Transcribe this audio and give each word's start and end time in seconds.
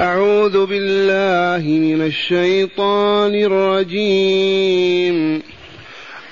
أعوذ 0.00 0.66
بالله 0.66 1.68
من 1.68 2.06
الشيطان 2.06 3.34
الرجيم. 3.34 5.42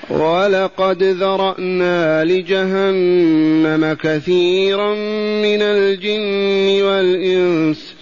ولقد 0.09 1.03
ذرأنا 1.03 2.25
لجهنم 2.25 3.97
كثيرا 4.03 4.93
من 5.41 5.61
الجن 5.61 6.83
والإنس. 6.83 7.95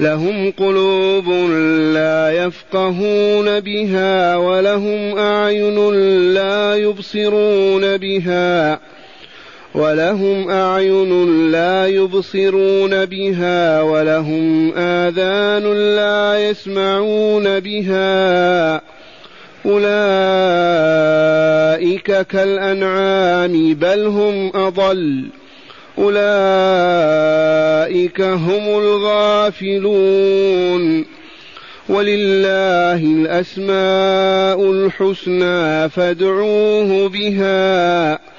لهم 0.00 0.50
قلوب 0.50 1.28
لا 1.94 2.46
يفقهون 2.46 3.60
بها 3.60 4.36
ولهم 4.36 5.18
أعين 5.18 5.90
لا 6.34 6.76
يبصرون 6.76 7.96
بها. 7.96 8.80
ولهم 9.74 10.50
أعين 10.50 11.50
لا 11.50 11.86
يبصرون 11.86 13.04
بها 13.04 13.82
ولهم 13.82 14.72
آذان 14.76 15.94
لا 15.96 16.50
يسمعون 16.50 17.60
بها 17.60 18.80
أولئك 19.66 19.86
كالأنعام 22.26 23.74
بل 23.74 24.06
هم 24.06 24.52
أضل 24.54 25.24
أولئك 25.98 26.20
هم 28.20 28.78
الغافلون 29.58 30.24
ولله 31.88 33.04
الأسماء 33.04 34.70
الحسنى 34.70 35.88
فادعوه 35.88 37.08
بها 37.08 38.33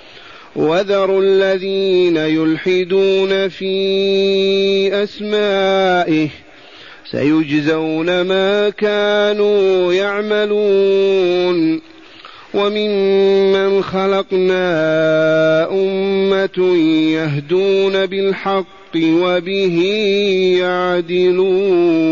وذروا 0.55 1.21
الذين 1.21 2.17
يلحدون 2.17 3.49
في 3.49 5.03
أسمائه 5.03 6.29
سيجزون 7.11 8.21
ما 8.21 8.69
كانوا 8.69 9.93
يعملون 9.93 11.81
وممن 12.53 13.83
خلقنا 13.83 14.65
أمة 15.71 16.77
يهدون 17.11 18.05
بالحق 18.05 18.65
وبه 18.95 19.81
يعدلون 20.59 22.05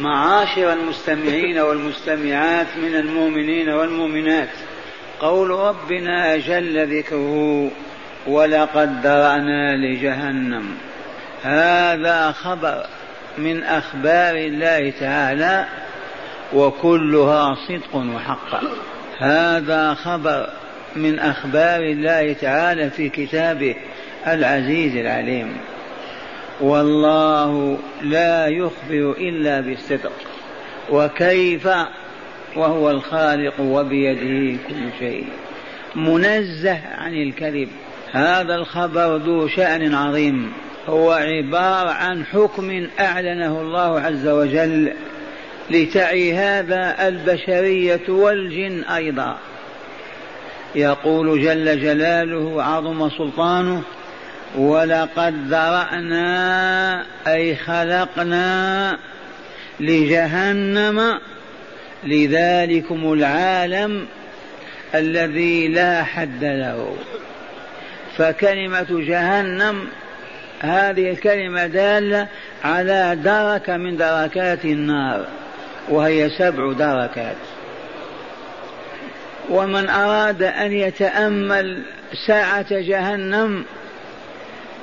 معاشر 0.00 0.72
المستمعين 0.72 1.58
والمستمعات 1.58 2.66
من 2.82 2.94
المؤمنين 2.94 3.68
والمؤمنات. 3.68 4.48
قول 5.20 5.50
ربنا 5.50 6.36
جل 6.36 6.98
ذكره 6.98 7.70
ولقد 8.26 9.02
درأنا 9.02 9.76
لجهنم. 9.76 10.74
هذا 11.42 12.32
خبر 12.32 12.86
من 13.38 13.62
أخبار 13.62 14.34
الله 14.36 14.92
تعالى 15.00 15.64
وكلها 16.54 17.56
صدق 17.68 17.96
وحق. 17.96 18.64
هذا 19.18 19.94
خبر 19.94 20.48
من 20.96 21.18
أخبار 21.18 21.80
الله 21.80 22.32
تعالى 22.32 22.90
في 22.90 23.08
كتابه 23.08 23.74
العزيز 24.26 24.96
العليم. 24.96 25.56
والله 26.60 27.78
لا 28.02 28.46
يخبر 28.46 29.14
إلا 29.18 29.60
بالصدق. 29.60 30.12
وكيف 30.90 31.68
وهو 32.56 32.90
الخالق 32.90 33.60
وبيده 33.60 34.58
كل 34.68 34.98
شيء. 34.98 35.26
منزه 35.94 36.78
عن 36.98 37.14
الكذب. 37.14 37.68
هذا 38.12 38.54
الخبر 38.54 39.16
ذو 39.16 39.48
شأن 39.48 39.94
عظيم. 39.94 40.52
هو 40.88 41.12
عبارة 41.12 41.90
عن 41.90 42.24
حكم 42.24 42.86
أعلنه 43.00 43.60
الله 43.60 44.00
عز 44.00 44.28
وجل 44.28 44.92
لتعي 45.70 46.34
هذا 46.34 47.08
البشرية 47.08 48.08
والجن 48.08 48.84
أيضا. 48.84 49.36
يقول 50.74 51.42
جل 51.42 51.80
جلاله 51.80 52.62
عظم 52.62 53.10
سلطانه 53.10 53.82
ولقد 54.56 55.34
ذرأنا 55.48 57.04
أي 57.26 57.56
خلقنا 57.56 58.98
لجهنم 59.80 61.18
لذلكم 62.06 63.12
العالم 63.12 64.06
الذي 64.94 65.68
لا 65.68 66.04
حد 66.04 66.44
له. 66.44 66.96
فكلمة 68.16 68.86
جهنم 68.90 69.88
هذه 70.60 71.10
الكلمة 71.10 71.66
دالة 71.66 72.28
على 72.64 73.18
دركة 73.24 73.76
من 73.76 73.96
دركات 73.96 74.64
النار 74.64 75.26
وهي 75.88 76.30
سبع 76.30 76.72
دركات. 76.72 77.36
ومن 79.50 79.88
أراد 79.88 80.42
أن 80.42 80.72
يتأمل 80.72 81.82
ساعة 82.26 82.66
جهنم 82.70 83.64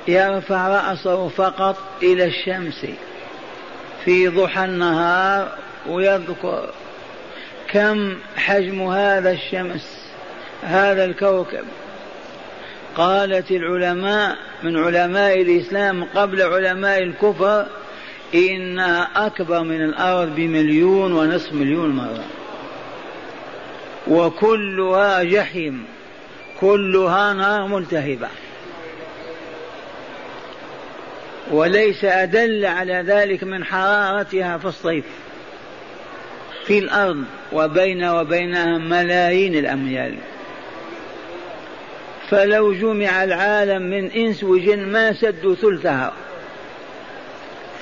يرفع 0.07 0.67
رأسه 0.67 1.28
فقط 1.28 1.78
إلى 2.03 2.25
الشمس 2.25 2.85
في 4.06 4.28
ضحى 4.28 4.66
النهار 4.66 5.51
ويذكر 5.88 6.69
كم 7.73 8.17
حجم 8.35 8.81
هذا 8.81 9.31
الشمس 9.31 10.11
هذا 10.63 11.06
الكوكب؟ 11.06 11.63
قالت 12.95 13.51
العلماء 13.51 14.38
من 14.63 14.78
علماء 14.78 15.41
الإسلام 15.41 16.03
قبل 16.03 16.41
علماء 16.41 17.03
الكفر 17.03 17.66
إنها 18.35 19.09
أكبر 19.16 19.63
من 19.63 19.81
الأرض 19.81 20.35
بمليون 20.35 21.12
ونصف 21.12 21.53
مليون 21.53 21.89
مرة. 21.89 22.23
وكلها 24.07 25.23
جحيم 25.23 25.85
كلها 26.59 27.33
نار 27.33 27.67
ملتهبة. 27.67 28.28
وليس 31.51 32.06
أدل 32.06 32.66
على 32.66 33.03
ذلك 33.07 33.44
من 33.44 33.63
حرارتها 33.63 34.57
في 34.57 34.66
الصيف. 34.66 35.06
في 36.66 36.79
الأرض 36.79 37.24
وبين 37.53 38.03
وبينها 38.03 38.78
ملايين 38.78 39.56
الأميال. 39.56 40.16
فلو 42.29 42.74
جمع 42.74 43.24
العالم 43.24 43.81
من 43.81 44.12
إنس 44.12 44.44
وجن 44.44 44.79
ما 44.79 45.13
سدوا 45.13 45.56
ثلثها. 45.56 46.13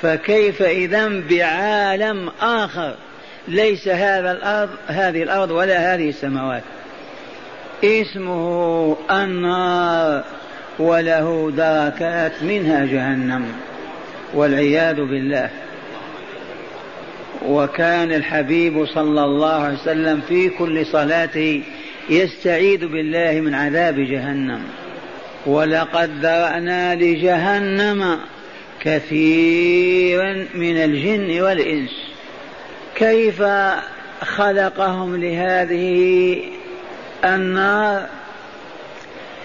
فكيف 0.01 0.61
إذا 0.61 1.23
بعالم 1.29 2.31
آخر 2.41 2.95
ليس 3.47 3.87
هذا 3.87 4.31
الأرض 4.31 4.69
هذه 4.87 5.23
الأرض 5.23 5.51
ولا 5.51 5.93
هذه 5.93 6.09
السماوات؟ 6.09 6.63
اسمه 7.83 8.97
النار 9.11 10.23
وله 10.79 11.51
دركات 11.57 12.43
منها 12.43 12.85
جهنم 12.85 13.45
والعياذ 14.33 14.95
بالله. 14.95 15.49
وكان 17.45 18.11
الحبيب 18.11 18.85
صلى 18.85 19.23
الله 19.23 19.53
عليه 19.53 19.77
وسلم 19.77 20.21
في 20.21 20.49
كل 20.49 20.85
صلاته 20.85 21.63
يستعيذ 22.09 22.87
بالله 22.87 23.41
من 23.41 23.53
عذاب 23.53 23.99
جهنم. 23.99 24.63
ولقد 25.45 26.09
ذرأنا 26.21 26.95
لجهنم 26.95 28.19
كثيرا 28.79 30.45
من 30.53 30.77
الجن 30.77 31.41
والإنس. 31.41 31.91
كيف 32.95 33.43
خلقهم 34.21 35.15
لهذه 35.15 36.37
النار؟ 37.25 38.05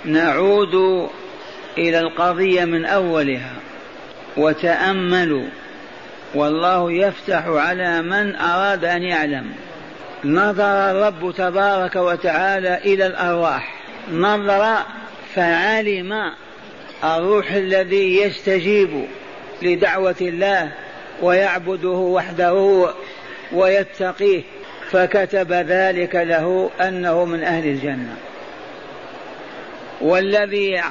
نعود 0.04 1.08
إلى 1.78 2.00
القضية 2.00 2.64
من 2.64 2.84
أولها 2.84 3.52
وتأملوا 4.36 5.46
والله 6.34 6.92
يفتح 6.92 7.46
على 7.46 8.02
من 8.02 8.36
أراد 8.36 8.84
أن 8.84 9.02
يعلم. 9.02 9.52
نظر 10.24 10.90
الرب 10.90 11.34
تبارك 11.36 11.96
وتعالى 11.96 12.78
إلى 12.84 13.06
الأرواح. 13.06 13.74
نظر 14.12 14.76
فعلم 15.34 16.12
الروح 17.04 17.52
الذي 17.52 18.20
يستجيب 18.20 19.06
لدعوة 19.62 20.16
الله 20.20 20.72
ويعبده 21.22 21.88
وحده 21.88 22.88
ويتقيه. 23.52 24.42
فكتب 24.90 25.52
ذلك 25.52 26.14
له 26.14 26.70
أنه 26.80 27.24
من 27.24 27.44
أهل 27.44 27.68
الجنة. 27.68 28.16
والذي 30.00 30.82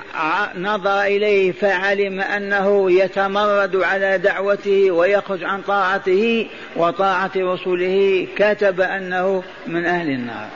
نظر 0.58 1.02
إليه 1.02 1.52
فعلم 1.52 2.22
أنه 2.22 2.92
يتمرد 2.92 3.76
على 3.76 4.18
دعوته 4.18 4.92
ويخرج 4.92 5.44
عن 5.44 5.62
طاعته 5.62 6.48
وطاعة 6.76 7.32
رسله 7.36 8.28
كتب 8.36 8.82
أنه 8.82 9.44
من 9.68 9.86
أهل 9.86 10.10
النار. 10.10 10.48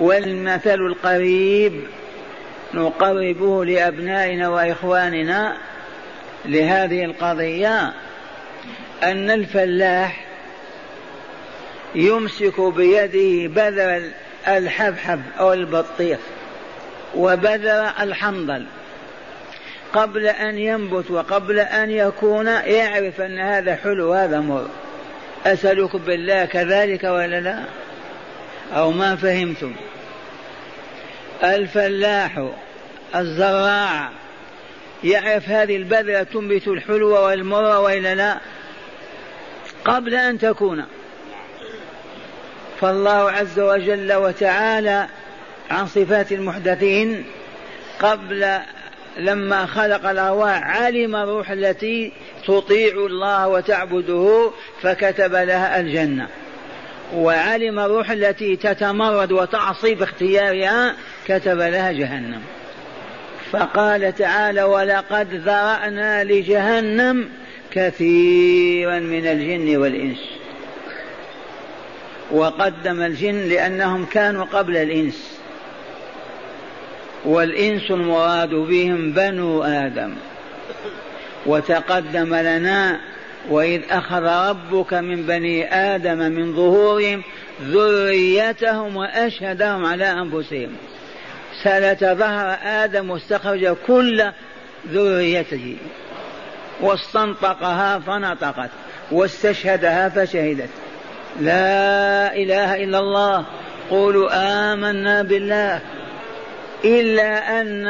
والمثل 0.00 0.74
القريب 0.80 1.72
نقربه 2.74 3.64
لأبنائنا 3.64 4.48
وإخواننا 4.48 5.56
لهذه 6.44 7.04
القضية 7.04 7.92
أن 9.02 9.30
الفلاح 9.30 10.24
يمسك 11.94 12.60
بيده 12.60 13.48
بذر 13.48 14.02
الحبحب 14.48 15.22
أو 15.38 15.52
البطيخ. 15.52 16.18
وبذر 17.14 17.92
الحنظل 18.00 18.66
قبل 19.92 20.26
أن 20.26 20.58
ينبت 20.58 21.10
وقبل 21.10 21.58
أن 21.58 21.90
يكون 21.90 22.46
يعرف 22.46 23.20
أن 23.20 23.38
هذا 23.38 23.76
حلو 23.76 24.14
هذا 24.14 24.40
مر. 24.40 24.66
أسألكم 25.46 25.98
بالله 25.98 26.44
كذلك 26.44 27.04
ولا 27.04 27.40
لا؟ 27.40 27.58
أو 28.76 28.90
ما 28.90 29.16
فهمتم؟ 29.16 29.74
الفلاح 31.44 32.48
الزراع 33.16 34.10
يعرف 35.04 35.48
هذه 35.48 35.76
البذرة 35.76 36.22
تنبت 36.22 36.68
الحلو 36.68 37.26
والمر 37.26 37.80
وإلا 37.80 38.14
لا؟ 38.14 38.38
قبل 39.84 40.14
أن 40.14 40.38
تكون. 40.38 40.84
فالله 42.80 43.30
عز 43.30 43.60
وجل 43.60 44.12
وتعالى 44.12 45.06
عن 45.70 45.86
صفات 45.86 46.32
المحدثين 46.32 47.24
قبل 48.00 48.58
لما 49.18 49.66
خلق 49.66 50.08
الأرواح 50.08 50.82
علم 50.82 51.16
الروح 51.16 51.50
التي 51.50 52.12
تطيع 52.46 52.92
الله 52.92 53.48
وتعبده 53.48 54.50
فكتب 54.82 55.34
لها 55.34 55.80
الجنة. 55.80 56.28
وعلم 57.14 57.78
الروح 57.78 58.10
التي 58.10 58.56
تتمرد 58.56 59.32
وتعصي 59.32 59.94
باختيارها 59.94 60.96
كتب 61.26 61.58
لها 61.58 61.92
جهنم. 61.92 62.40
فقال 63.52 64.14
تعالى 64.14 64.62
ولقد 64.62 65.34
ذرأنا 65.34 66.24
لجهنم 66.24 67.28
كثيرا 67.70 68.98
من 68.98 69.26
الجن 69.26 69.76
والإنس 69.76 70.18
وقدم 72.30 73.02
الجن 73.02 73.48
لأنهم 73.48 74.04
كانوا 74.04 74.44
قبل 74.44 74.76
الإنس. 74.76 75.39
والإنس 77.24 77.90
المراد 77.90 78.48
بهم 78.48 79.12
بنو 79.12 79.62
آدم. 79.62 80.14
وتقدم 81.46 82.34
لنا 82.34 83.00
وإذ 83.50 83.80
أخذ 83.90 84.50
ربك 84.50 84.94
من 84.94 85.22
بني 85.22 85.74
آدم 85.74 86.18
من 86.18 86.56
ظهورهم 86.56 87.22
ذريتهم 87.62 88.96
وأشهدهم 88.96 89.86
على 89.86 90.10
أنفسهم. 90.10 90.68
سلت 91.64 92.04
ظهر 92.04 92.58
آدم 92.62 93.10
واستخرج 93.10 93.76
كل 93.86 94.24
ذريته. 94.92 95.76
واستنطقها 96.80 97.98
فنطقت. 97.98 98.70
واستشهدها 99.12 100.08
فشهدت. 100.08 100.68
لا 101.40 102.36
إله 102.36 102.84
إلا 102.84 102.98
الله. 102.98 103.44
قولوا 103.90 104.28
آمنا 104.72 105.22
بالله. 105.22 105.80
إلا 106.84 107.60
أن 107.60 107.86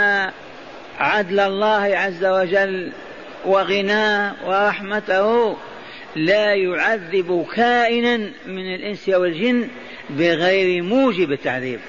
عدل 0.99 1.41
الله 1.41 1.97
عز 1.97 2.25
وجل 2.25 2.93
وغناه 3.45 4.35
ورحمته 4.47 5.57
لا 6.17 6.55
يعذب 6.55 7.47
كائنا 7.55 8.17
من 8.47 8.75
الإنس 8.75 9.09
والجن 9.09 9.69
بغير 10.11 10.83
موجب 10.83 11.33
التعذيب. 11.33 11.81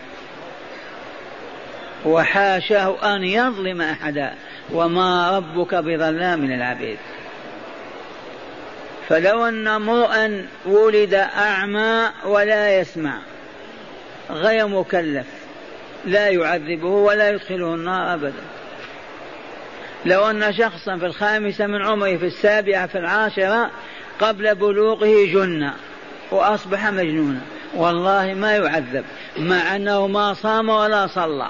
وحاشاه 2.06 3.16
أن 3.16 3.24
يظلم 3.24 3.82
أحدا 3.82 4.34
وما 4.74 5.38
ربك 5.38 5.76
بظلام 5.76 6.46
للعبيد. 6.46 6.98
فلو 9.10 9.46
أن 9.46 9.68
امرؤا 9.68 10.46
ولد 10.66 11.14
أعمى 11.14 12.10
ولا 12.26 12.80
يسمع 12.80 13.20
غير 14.30 14.68
مكلف 14.68 15.41
لا 16.06 16.30
يعذبه 16.30 16.88
ولا 16.88 17.30
يدخله 17.30 17.74
النار 17.74 18.14
أبدا. 18.14 18.44
لو 20.06 20.30
أن 20.30 20.54
شخصا 20.54 20.98
في 20.98 21.06
الخامسة 21.06 21.68
من 21.68 21.82
عمره 21.82 22.18
في 22.18 22.26
السابعة 22.26 22.88
في 22.88 22.98
العاشرة 22.98 23.72
قبل 24.20 24.56
بلوغه 24.56 25.26
جن 25.26 25.72
وأصبح 26.32 26.88
مجنونا 26.88 27.42
والله 27.76 28.34
ما 28.34 28.56
يعذب 28.56 29.04
مع 29.38 29.76
أنه 29.76 30.08
ما 30.08 30.34
صام 30.34 30.70
ولا 30.70 31.08
صلى 31.08 31.48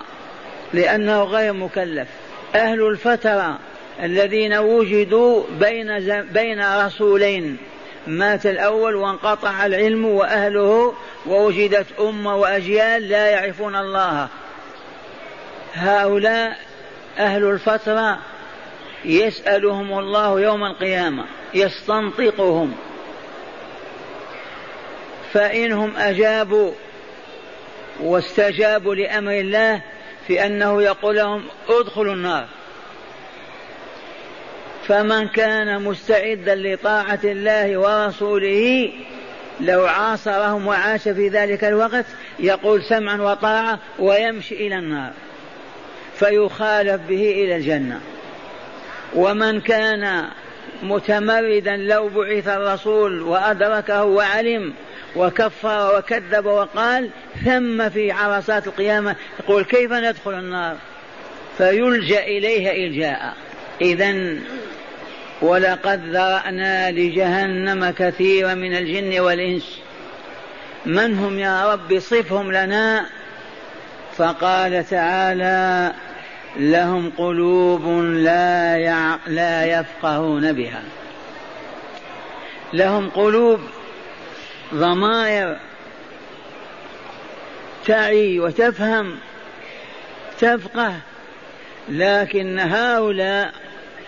لأنه 0.74 1.24
غير 1.24 1.54
مكلف. 1.54 2.07
أهل 2.56 2.88
الفترة 2.88 3.59
الذين 4.04 4.54
وجدوا 4.57 5.44
بين 5.59 6.21
بين 6.21 6.86
رسولين 6.86 7.57
مات 8.07 8.45
الأول 8.45 8.95
وانقطع 8.95 9.65
العلم 9.65 10.06
وأهله 10.06 10.94
ووجدت 11.25 11.86
أمة 12.00 12.36
وأجيال 12.36 13.09
لا 13.09 13.30
يعرفون 13.30 13.75
الله. 13.75 14.27
هؤلاء 15.73 16.57
أهل 17.18 17.44
الفترة 17.44 18.19
يسألهم 19.06 20.00
الله 20.00 20.41
يوم 20.41 20.63
القيامة 20.63 21.25
يستنطقهم. 21.53 22.75
فإنهم 25.33 25.97
أجابوا 25.97 26.71
واستجابوا 28.00 28.95
لأمر 28.95 29.31
الله 29.31 29.81
في 30.27 30.45
أنه 30.45 30.81
يقول 30.81 31.15
لهم 31.15 31.44
ادخلوا 31.69 32.13
النار. 32.13 32.47
فمن 34.88 35.27
كان 35.27 35.81
مستعدا 35.81 36.56
لطاعة 36.56 37.19
الله 37.23 37.77
ورسوله 37.77 38.91
لو 39.59 39.85
عاصرهم 39.85 40.68
وعاش 40.68 41.01
في 41.01 41.27
ذلك 41.27 41.63
الوقت 41.63 42.06
يقول 42.39 42.83
سمعا 42.83 43.21
وطاعة 43.21 43.79
ويمشي 44.00 44.56
إلى 44.56 44.75
النار. 44.75 45.12
فيخالف 46.21 47.01
به 47.09 47.31
إلى 47.31 47.56
الجنة. 47.56 48.00
ومن 49.15 49.62
كان 49.62 50.23
متمردا 50.83 51.77
لو 51.77 52.09
بعث 52.09 52.47
الرسول 52.47 53.21
وأدركه 53.21 54.03
وعلم 54.03 54.73
وكفر 55.15 55.97
وكذب 55.97 56.45
وقال 56.45 57.09
ثم 57.45 57.89
في 57.89 58.12
عرصات 58.12 58.68
القيامة 58.68 59.15
يقول 59.39 59.63
كيف 59.63 59.91
ندخل 59.91 60.33
النار؟ 60.33 60.77
فيلجأ 61.57 62.23
إليها 62.23 62.71
إلجاء. 62.71 63.33
إذا 63.81 64.35
ولقد 65.41 66.01
ذرأنا 66.09 66.91
لجهنم 66.91 67.89
كثيرا 67.89 68.53
من 68.53 68.77
الجن 68.77 69.19
والإنس. 69.19 69.80
من 70.85 71.18
هم 71.18 71.40
يا 71.40 71.73
رب؟ 71.73 71.99
صفهم 71.99 72.51
لنا. 72.51 73.06
فقال 74.18 74.85
تعالى 74.90 75.92
لهم 76.56 77.12
قلوب 77.18 77.88
لا 78.04 78.78
يع... 78.78 79.18
لا 79.28 79.80
يفقهون 79.80 80.54
بها. 80.54 80.84
لهم 82.74 83.10
قلوب 83.10 83.60
ضمائر 84.74 85.58
تعي 87.86 88.40
وتفهم 88.40 89.18
تفقه 90.40 90.94
لكن 91.90 92.60
هؤلاء 92.60 93.54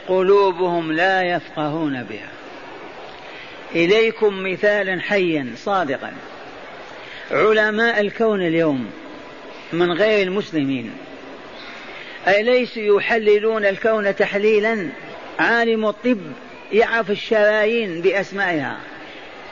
قلوبهم 0.07 0.91
لا 0.91 1.23
يفقهون 1.23 2.03
بها. 2.03 2.29
إليكم 3.75 4.43
مثالا 4.43 5.01
حيا 5.01 5.47
صادقا. 5.57 6.11
علماء 7.31 8.01
الكون 8.01 8.41
اليوم 8.41 8.91
من 9.73 9.91
غير 9.91 10.27
المسلمين 10.27 10.91
أليس 12.27 12.77
يحللون 12.77 13.65
الكون 13.65 14.15
تحليلا؟ 14.15 14.89
عالم 15.39 15.85
الطب 15.85 16.21
يعرف 16.71 17.09
الشرايين 17.09 18.01
بأسمائها 18.01 18.77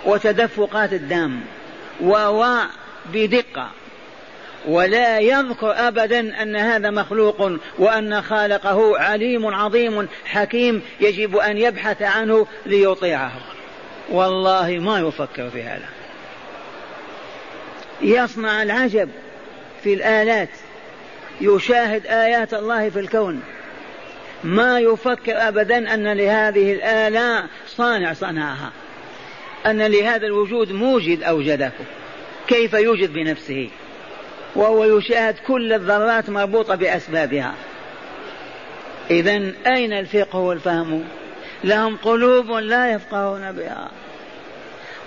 وتدفقات 0.06 0.94
الدم 0.94 1.40
و 2.02 2.44
بدقة. 3.14 3.72
ولا 4.68 5.20
يذكر 5.20 5.88
أبدا 5.88 6.42
أن 6.42 6.56
هذا 6.56 6.90
مخلوق 6.90 7.52
وأن 7.78 8.22
خالقه 8.22 9.00
عليم 9.00 9.48
عظيم 9.48 10.08
حكيم 10.26 10.82
يجب 11.00 11.38
أن 11.38 11.58
يبحث 11.58 12.02
عنه 12.02 12.48
ليطيعه. 12.66 13.32
والله 14.10 14.80
ما 14.80 15.00
يفكر 15.00 15.50
في 15.50 15.64
هذا. 15.64 15.90
يصنع 18.02 18.64
العجب 18.64 19.10
في 19.84 19.94
الآلات. 19.94 20.50
يشاهد 21.42 22.06
آيات 22.06 22.54
الله 22.54 22.90
في 22.90 23.00
الكون. 23.00 23.42
ما 24.44 24.80
يفكر 24.80 25.48
أبدا 25.48 25.94
أن 25.94 26.14
لهذه 26.14 26.74
الآلة 26.74 27.44
صانع 27.68 28.14
صنعها. 28.14 28.72
أن 29.66 29.82
لهذا 29.82 30.28
الوجود 30.28 30.72
موجد 30.72 31.24
أوجده 31.24 31.72
كيف 32.48 32.74
يوجد 32.74 33.14
بنفسه؟ 33.14 33.70
وهو 34.56 34.98
يشاهد 34.98 35.36
كل 35.48 35.74
الذرات 35.74 36.30
مربوطة 36.30 36.76
بأسبابها. 36.76 37.54
إذا 39.12 39.52
أين 39.68 39.94
الفقه 39.94 40.40
والفهم؟ 40.40 41.04
لهم 41.64 41.98
قلوب 41.98 42.52
لا 42.52 42.94
يفقهون 42.94 43.52
بها. 43.52 43.90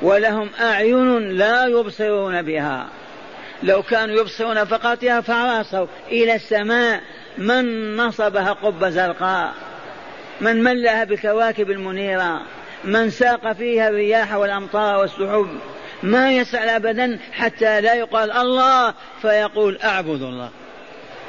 ولهم 0.03 0.49
أعين 0.61 1.29
لا 1.29 1.67
يبصرون 1.67 2.43
بها. 2.43 2.89
لو 3.65 3.83
كانوا 3.83 4.17
يبصرون 4.17 4.65
فقط 4.65 5.05
فراسوا 5.05 5.87
إلى 6.09 6.35
السماء 6.35 7.01
من 7.39 7.97
نصبها 7.97 8.53
قبة 8.53 8.91
زرقاء 8.91 9.55
من 10.41 10.63
ملأها 10.63 11.05
بالكواكب 11.05 11.71
المنيرة 11.71 12.43
من 12.85 13.11
ساق 13.11 13.53
فيها 13.53 13.89
الرياح 13.89 14.35
والأمطار 14.35 15.01
والسحب. 15.01 15.49
ما 16.03 16.33
يسأل 16.33 16.69
أبدا 16.69 17.19
حتى 17.33 17.81
لا 17.81 17.95
يقال 17.95 18.33
الله 18.33 18.95
فيقول 19.23 19.79
أعبد 19.85 20.23
الله. 20.23 20.51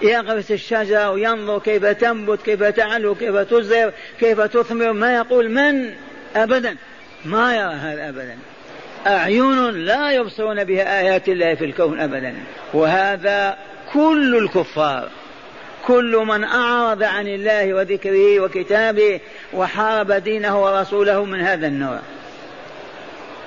يغرس 0.02 0.52
الشجرة 0.52 1.12
وينظر 1.12 1.60
كيف 1.60 1.86
تنبت 1.86 2.42
كيف 2.42 2.64
تعلو 2.64 3.16
كيف 3.16 3.36
تزهر 3.36 3.94
كيف 4.20 4.42
تثمر. 4.42 4.94
ما 4.94 5.16
يقول 5.16 5.52
من؟ 5.52 5.94
أبدا. 6.36 6.76
ما 7.26 7.56
يرى 7.56 7.74
هذا 7.74 8.10
أبدا. 8.10 8.38
أعين 9.08 9.70
لا 9.70 10.12
يبصرون 10.12 10.64
بها 10.64 11.00
آيات 11.00 11.30
الله 11.30 11.56
في 11.56 11.66
الكون 11.66 12.00
أبدا. 12.00 12.36
وهذا 12.74 13.58
كل 13.94 14.38
الكفار 14.38 15.10
كل 15.86 16.24
من 16.28 16.44
أعرض 16.44 17.04
عن 17.04 17.28
الله 17.28 17.74
وذكره 17.74 18.40
وكتابه 18.40 19.20
وحارب 19.54 20.12
دينه 20.12 20.64
ورسوله 20.64 21.26
من 21.26 21.42
هذا 21.42 21.68
النوع. 21.68 22.00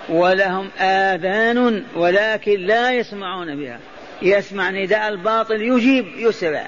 ولهم 0.09 0.69
آذان 0.81 1.85
ولكن 1.97 2.61
لا 2.61 2.93
يسمعون 2.93 3.57
بها. 3.57 3.79
يسمع 4.23 4.71
نداء 4.71 5.09
الباطل 5.09 5.63
يجيب 5.63 6.07
يسرع. 6.17 6.67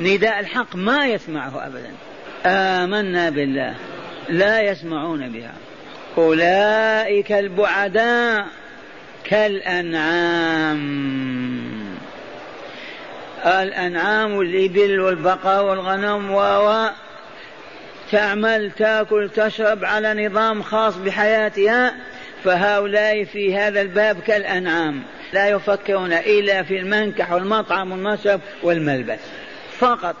نداء 0.00 0.40
الحق 0.40 0.76
ما 0.76 1.06
يسمعه 1.06 1.66
أبدا. 1.66 1.90
آمنا 2.46 3.30
بالله. 3.30 3.74
لا 4.28 4.60
يسمعون 4.60 5.28
بها. 5.28 5.52
أولئك 6.18 7.32
البعداء 7.32 8.46
كالأنعام. 9.24 10.82
الأنعام 13.46 14.40
الإبل 14.40 15.00
والبقر 15.00 15.64
والغنم 15.64 16.30
و 16.30 16.88
تعمل 18.10 18.70
تاكل 18.70 19.30
تشرب 19.36 19.84
على 19.84 20.26
نظام 20.26 20.62
خاص 20.62 20.96
بحياتها 20.96 21.94
فهؤلاء 22.44 23.24
في 23.24 23.56
هذا 23.56 23.80
الباب 23.80 24.20
كالأنعام. 24.20 25.02
لا 25.32 25.48
يفكرون 25.48 26.12
إلا 26.12 26.62
في 26.62 26.78
المنكح 26.78 27.32
والمطعم 27.32 27.92
والمشرب 27.92 28.40
والملبس. 28.62 29.20
فقط 29.78 30.16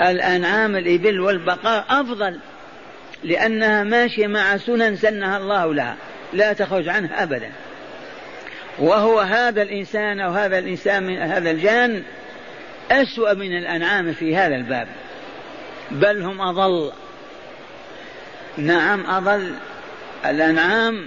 الأنعام 0.00 0.76
الإبل 0.76 1.20
والبقر 1.20 1.84
أفضل. 1.90 2.38
لأنها 3.22 3.84
ماشية 3.84 4.26
مع 4.26 4.56
سنن 4.56 4.96
سنها 4.96 5.36
الله 5.36 5.74
لها. 5.74 5.96
لا 6.32 6.52
تخرج 6.52 6.88
عنها 6.88 7.22
أبدا. 7.22 7.50
وهو 8.78 9.20
هذا 9.20 9.62
الإنسان 9.62 10.20
أو 10.20 10.30
هذا 10.30 10.58
الإنسان 10.58 11.02
من 11.02 11.18
هذا 11.18 11.50
الجان 11.50 12.02
أسوأ 12.90 13.34
من 13.34 13.58
الأنعام 13.58 14.12
في 14.12 14.36
هذا 14.36 14.54
الباب. 14.54 14.88
بل 15.90 16.22
هم 16.22 16.40
أضل. 16.40 16.92
نعم 18.56 19.06
أضل. 19.06 19.54
الأنعام 20.26 21.06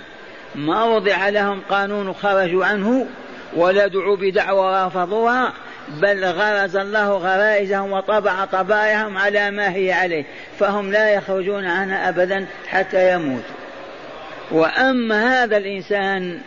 ما 0.55 0.83
وضع 0.83 1.29
لهم 1.29 1.61
قانون 1.69 2.13
خرجوا 2.13 2.65
عنه 2.65 3.07
ولا 3.55 3.87
دعوا 3.87 4.17
بدعوى 4.17 4.83
رافضوها. 4.83 5.53
بل 5.89 6.25
غرز 6.25 6.75
الله 6.75 7.09
غرائزهم 7.09 7.91
وطبع 7.91 8.45
طبائعهم 8.45 9.17
على 9.17 9.51
ما 9.51 9.75
هي 9.75 9.91
عليه 9.91 10.25
فهم 10.59 10.91
لا 10.91 11.09
يخرجون 11.09 11.65
عنها 11.65 12.09
أبدا 12.09 12.45
حتى 12.67 13.13
يموتوا. 13.13 13.55
وأما 14.51 15.43
هذا 15.43 15.57
الإنسان 15.57 16.39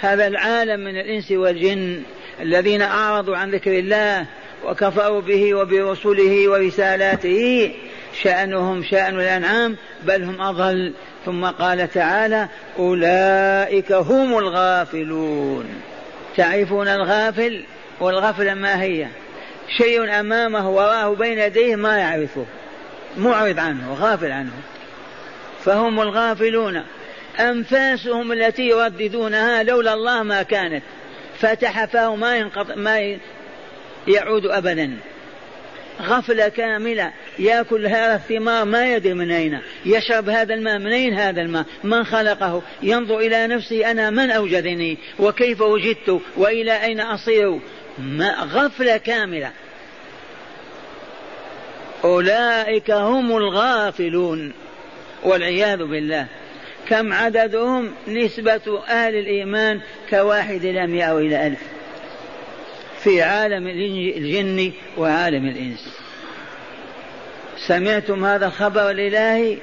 هذا 0.00 0.26
العالم 0.26 0.80
من 0.80 1.00
الإنس 1.00 1.32
والجن 1.32 2.02
الذين 2.40 2.82
أعرضوا 2.82 3.36
عن 3.36 3.50
ذكر 3.50 3.78
الله 3.78 4.26
وكفروا 4.64 5.20
به 5.20 5.54
وبرسله 5.54 6.48
ورسالاته 6.48 7.72
شأنهم 8.22 8.82
شأن 8.82 9.20
الأنعام 9.20 9.76
بل 10.04 10.22
هم 10.22 10.40
أضل. 10.40 10.92
ثم 11.26 11.44
قال 11.44 11.92
تعالى 11.92 12.48
أولئك 12.78 13.92
هم 13.92 14.38
الغافلون. 14.38 15.64
تعرفون 16.36 16.88
الغافل؟ 16.88 17.64
والغفلة 18.00 18.54
ما 18.54 18.82
هي؟ 18.82 19.06
شيء 19.76 20.20
أمامه 20.20 20.70
وراه 20.70 21.14
بين 21.14 21.38
يديه 21.38 21.76
ما 21.76 21.98
يعرفه. 21.98 22.46
معرض 23.16 23.58
عنه 23.58 23.94
غافل 24.00 24.32
عنه. 24.32 24.52
فهم 25.64 26.00
الغافلون. 26.00 26.82
أنفاسهم 27.40 28.32
التي 28.32 28.68
يرددونها 28.68 29.62
لولا 29.62 29.94
الله 29.94 30.22
ما 30.22 30.42
كانت. 30.42 30.82
فتح 31.38 31.84
فاه 31.84 32.16
ما 32.16 32.36
ينقطع 32.36 32.74
ما 32.74 33.18
يعود 34.08 34.46
أبدا. 34.46 34.96
غفلة 36.02 36.48
كاملة. 36.48 37.12
يأكل 37.38 37.86
هذا 37.86 38.14
الثمار 38.14 38.64
ما 38.64 38.94
يدري 38.94 39.14
من 39.14 39.30
أين. 39.30 39.60
يشرب 39.84 40.28
هذا 40.28 40.54
الماء 40.54 40.78
من 40.78 40.92
أين 40.92 41.14
هذا 41.14 41.40
الماء؟ 41.42 41.64
من 41.84 42.04
خلقه؟ 42.04 42.62
ينظر 42.82 43.18
إلى 43.18 43.46
نفسه 43.46 43.90
أنا 43.90 44.10
من 44.10 44.30
أوجدني؟ 44.30 44.98
وكيف 45.18 45.60
وجدت؟ 45.60 46.20
وإلى 46.36 46.84
أين 46.84 47.00
أصير؟ 47.00 47.60
غفلة 48.40 48.96
كاملة. 48.96 49.50
أولئك 52.04 52.90
هم 52.90 53.36
الغافلون. 53.36 54.52
والعياذ 55.22 55.78
بالله. 55.78 56.26
كم 56.88 57.12
عددهم؟ 57.12 57.94
نسبة 58.08 58.82
أهل 58.88 59.14
الإيمان 59.14 59.80
كواحد 60.10 60.64
إلى 60.64 60.86
مئة 60.86 61.04
أو 61.04 61.18
إلى 61.18 61.46
ألف. 61.46 61.60
في 63.02 63.22
عالم 63.22 63.66
الجن 63.66 64.72
وعالم 64.96 65.48
الإنس. 65.48 65.98
سمعتم 67.66 68.24
هذا 68.24 68.46
الخبر 68.46 68.90
الإلهي؟ 68.90 69.58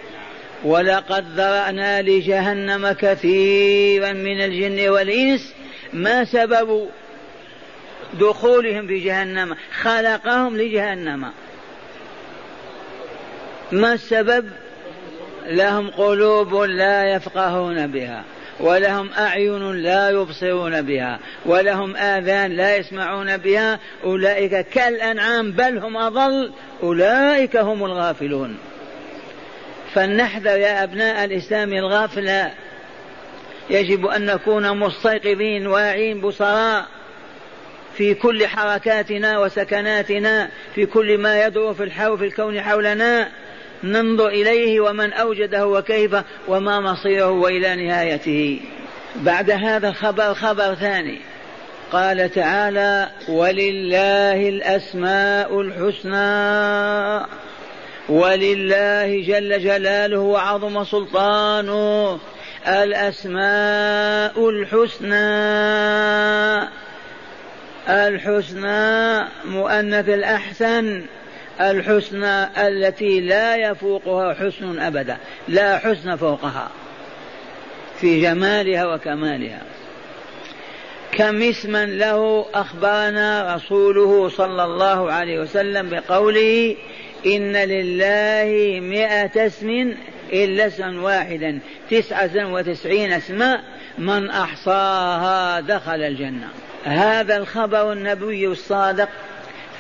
ولقد 0.64 1.26
ذرأنا 1.36 2.02
لجهنم 2.02 2.92
كثيرا 2.92 4.12
من 4.12 4.42
الجن 4.42 4.90
والإنس. 4.90 5.54
ما 5.94 6.26
سبب 6.26 6.90
دخولهم 8.20 8.88
في 8.88 9.00
جهنم 9.00 9.56
خلقهم 9.82 10.58
لجهنم. 10.58 11.32
ما 13.72 13.94
السبب؟ 13.94 14.46
لهم 15.48 15.90
قلوب 15.90 16.56
لا 16.56 17.04
يفقهون 17.04 17.88
بها 17.88 18.24
ولهم 18.60 19.10
أعين 19.18 19.72
لا 19.72 20.10
يبصرون 20.10 20.82
بها 20.82 21.20
ولهم 21.46 21.96
آذان 21.96 22.52
لا 22.52 22.76
يسمعون 22.76 23.38
بها. 23.38 23.80
أولئك 24.04 24.68
كالأنعام 24.70 25.52
بل 25.52 25.78
هم 25.78 25.98
أضل 25.98 26.52
أولئك 26.84 27.58
هم 27.58 27.86
الغافلون. 27.86 28.58
فلنحذر 29.94 30.60
يا 30.60 30.84
أبناء 30.84 31.26
الإسلام 31.26 31.74
الغافلة. 31.74 32.52
يجب 33.70 34.06
أن 34.06 34.26
نكون 34.26 34.80
مستيقظين 34.80 35.68
واعين 35.68 36.22
بصراء. 36.22 36.86
في 37.98 38.14
كل 38.14 38.48
حركاتنا 38.48 39.40
وسكناتنا 39.40 40.50
في 40.76 40.86
كل 40.86 41.18
ما 41.18 41.46
يدور 41.46 41.74
في 41.74 41.84
الحو 41.84 42.18
في 42.18 42.26
الكون 42.26 42.62
حولنا. 42.62 43.30
ننظر 43.84 44.28
إليه 44.28 44.80
ومن 44.80 45.14
أوجده 45.14 45.68
وكيف 45.68 46.16
وما 46.48 46.80
مصيره 46.80 47.30
وإلى 47.30 47.76
نهايته. 47.76 48.60
بعد 49.16 49.52
هذا 49.52 49.90
الخبر 49.90 50.34
خبر 50.34 50.76
ثاني. 50.76 51.22
قال 51.92 52.32
تعالى 52.32 53.10
ولله 53.30 54.50
الأسماء 54.50 55.62
الحسنى 55.62 57.26
ولله 58.10 59.24
جل 59.28 59.60
جلاله 59.60 60.20
وعظم 60.20 60.84
سلطانه 60.84 62.20
الأسماء 62.68 64.50
الحسنى. 64.50 65.16
الحسنى 67.90 69.28
مؤنث 69.46 70.10
الأحسن 70.10 71.02
الحسنى 71.62 72.68
التي 72.68 73.20
لا 73.20 73.56
يفوقها 73.56 74.34
حسن 74.34 74.80
أبدا 74.80 75.18
لا 75.48 75.78
حسن 75.78 76.16
فوقها 76.16 76.70
في 78.00 78.22
جمالها 78.22 78.86
وكمالها. 78.86 79.62
كم 81.12 81.44
اسما 81.44 81.86
له 81.86 82.46
أخبرنا 82.54 83.56
رسوله 83.56 84.30
صلى 84.30 84.64
الله 84.64 85.12
عليه 85.12 85.40
وسلم 85.40 85.90
بقوله 85.90 86.76
إن 87.26 87.56
لله 87.56 88.80
مئة 88.80 89.46
اسم 89.46 89.94
إلا 90.34 90.68
اسما 90.68 91.02
واحدا 91.02 91.60
تسعة 91.90 92.54
وتسعين 92.54 93.12
اسماء 93.12 93.64
من 93.98 94.30
أحصاها 94.30 95.60
دخل 95.60 96.02
الجنة. 96.02 96.48
هذا 96.84 97.38
الخبر 97.38 97.92
النبوي 97.92 98.48
الصادق 98.48 99.10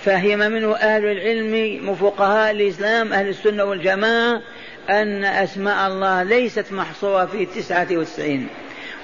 فهم 0.04 0.40
منه 0.40 0.76
أهل 0.76 1.06
العلم 1.06 1.96
فقهاء 1.96 2.52
الإسلام 2.52 3.14
أهل 3.14 3.28
السنة 3.30 3.64
والجماعة 3.64 4.42
أن 4.90 5.26
أسماء 5.26 5.88
الله 5.88 6.24
ليست 6.24 6.72
محصورة 6.72 7.26
في 7.26 7.46
تسعة 7.46 7.88
وتسعين 7.92 8.48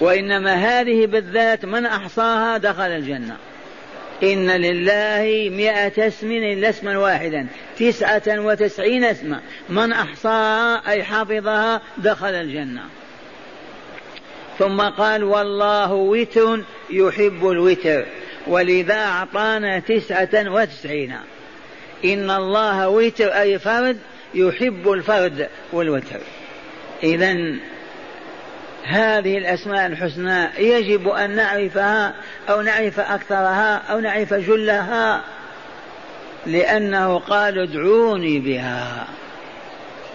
وإنما 0.02 0.54
هذه 0.54 1.06
بالذات 1.06 1.66
من 1.66 1.86
أحصاها 1.86 2.58
دخل 2.58 2.84
الجنة. 2.84 3.38
إن 4.24 4.52
لله 4.52 5.50
مئة 5.50 6.08
اسم 6.08 6.32
إلا 6.32 6.70
اسما 6.70 6.98
واحدا 6.98 7.48
تسعة 7.80 8.22
وتسعين 8.28 9.04
اسما 9.04 9.40
من 9.70 9.92
أحصاها 9.92 10.92
أي 10.92 11.04
حفظها 11.04 11.82
دخل 11.98 12.34
الجنة. 12.34 12.82
ثم 14.62 14.82
قال 14.82 15.24
والله 15.24 15.94
وتر 15.94 16.60
يحب 16.90 17.50
الوتر 17.50 18.06
ولذا 18.48 18.96
أعطانا 18.96 19.80
تسعة 19.80 20.30
وتسعين. 20.34 21.16
إن 22.06 22.32
الله 22.32 22.90
وتر 22.90 23.28
أي 23.28 23.60
فرد 23.60 23.98
يحب 24.34 24.92
الفرد 24.92 25.50
والوتر. 25.74 26.20
إذا 27.04 27.56
هذه 28.84 29.38
الأسماء 29.38 29.88
الحسنى 29.88 30.48
يجب 30.58 31.08
أن 31.08 31.36
نعرفها 31.36 32.14
أو 32.50 32.62
نعرف 32.62 33.00
أكثرها 33.00 33.76
أو 33.76 34.00
نعرف 34.00 34.34
جلها 34.34 35.22
لأنه 36.46 37.20
قال 37.20 37.60
ادعوني 37.60 38.40
بها. 38.40 39.08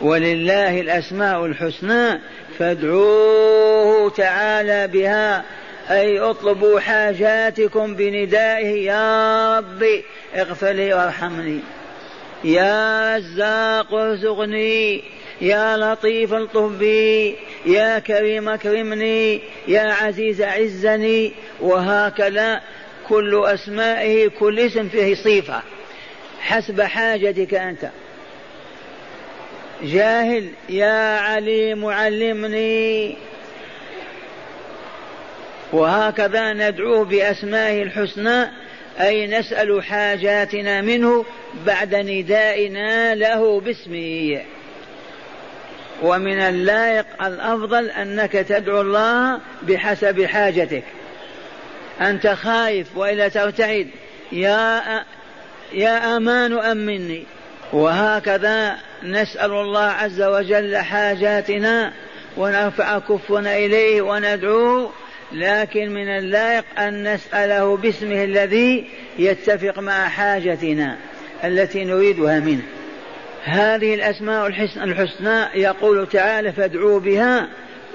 ولله 0.01 0.81
الأسماء 0.81 1.47
الحسنى 1.47 2.21
فادعوه 2.59 4.11
تعالى 4.11 4.89
بها 4.89 5.45
أي 5.91 6.21
اطلبوا 6.21 6.81
حاجاتكم 6.81 7.95
بندائه 7.95 8.85
يا 8.85 9.59
ربي 9.59 10.05
اغفر 10.37 10.73
لي 10.73 10.95
وارحمني. 10.95 11.61
يا 12.45 13.17
رزاق 13.17 13.95
ارزقني 13.95 15.03
يا 15.41 15.77
لطيف 15.77 16.35
الطف 16.35 16.71
بي 16.79 17.37
يا 17.67 17.99
كريم 17.99 18.49
اكرمني 18.49 19.41
يا 19.69 19.93
عزيز 19.93 20.43
عزني. 20.43 21.33
وهكذا 21.61 22.61
كل 23.09 23.45
أسمائه 23.45 24.29
كل 24.29 24.61
اسم 24.61 24.89
فيه 24.89 25.15
صفه 25.15 25.63
حسب 26.41 26.83
حاجتك 26.83 27.55
أنت. 27.55 27.91
جاهل 29.83 30.49
يا 30.69 31.19
عليم 31.19 31.87
علمني 31.87 33.17
وهكذا 35.73 36.53
ندعوه 36.53 37.05
بأسمائه 37.05 37.83
الحسنى 37.83 38.51
أي 39.01 39.27
نسأل 39.27 39.85
حاجاتنا 39.85 40.81
منه 40.81 41.25
بعد 41.67 41.95
ندائنا 41.95 43.15
له 43.15 43.61
باسمه. 43.61 44.43
ومن 46.03 46.39
اللائق 46.41 47.23
الأفضل 47.23 47.91
أنك 47.91 48.33
تدعو 48.33 48.81
الله 48.81 49.41
بحسب 49.63 50.25
حاجتك. 50.25 50.85
أنت 52.01 52.27
خايف 52.27 52.97
وإلا 52.97 53.29
ترتعد. 53.29 53.89
يا 54.33 54.83
يا 55.73 56.17
أمان 56.17 56.59
أمني. 56.59 57.25
وهكذا 57.77 58.77
نسأل 59.03 59.51
الله 59.51 59.81
عز 59.81 60.23
وجل 60.23 60.77
حاجاتنا 60.77 61.93
ونرفع 62.37 62.99
كفنا 62.99 63.57
إليه 63.57 64.03
وندعوه 64.03 64.91
لكن 65.33 65.91
من 65.91 66.09
اللائق 66.09 66.65
أن 66.79 67.15
نسأله 67.15 67.77
باسمه 67.77 68.25
الذي 68.25 68.87
يتفق 69.19 69.79
مع 69.79 70.09
حاجتنا 70.09 70.97
التي 71.45 71.85
نريدها 71.85 72.41
منه. 72.41 72.63
هذه 73.45 73.95
الأسماء 73.95 74.47
الحسنى 74.77 75.45
يقول 75.55 76.07
تعالى 76.09 76.53
فادعوا 76.53 77.01
بها 77.01 77.49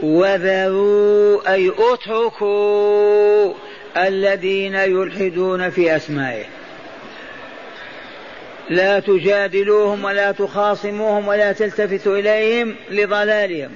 وذروا 0.04 1.54
أي 1.54 1.72
أتركوا 1.80 3.54
الذين 3.98 4.76
يلحدون 4.76 5.70
في 5.70 5.96
أسمائه. 5.96 6.61
لا 8.70 9.00
تجادلوهم 9.00 10.04
ولا 10.04 10.32
تخاصموهم 10.32 11.28
ولا 11.28 11.52
تلتفتوا 11.52 12.18
إليهم 12.18 12.76
لضلالهم. 12.90 13.72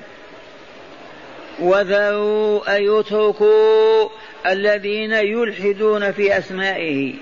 وذروا 1.59 2.75
أي 2.75 2.99
اتركوا 2.99 4.09
الذين 4.47 5.13
يلحدون 5.13 6.11
في 6.11 6.37
أسمائه. 6.37 7.13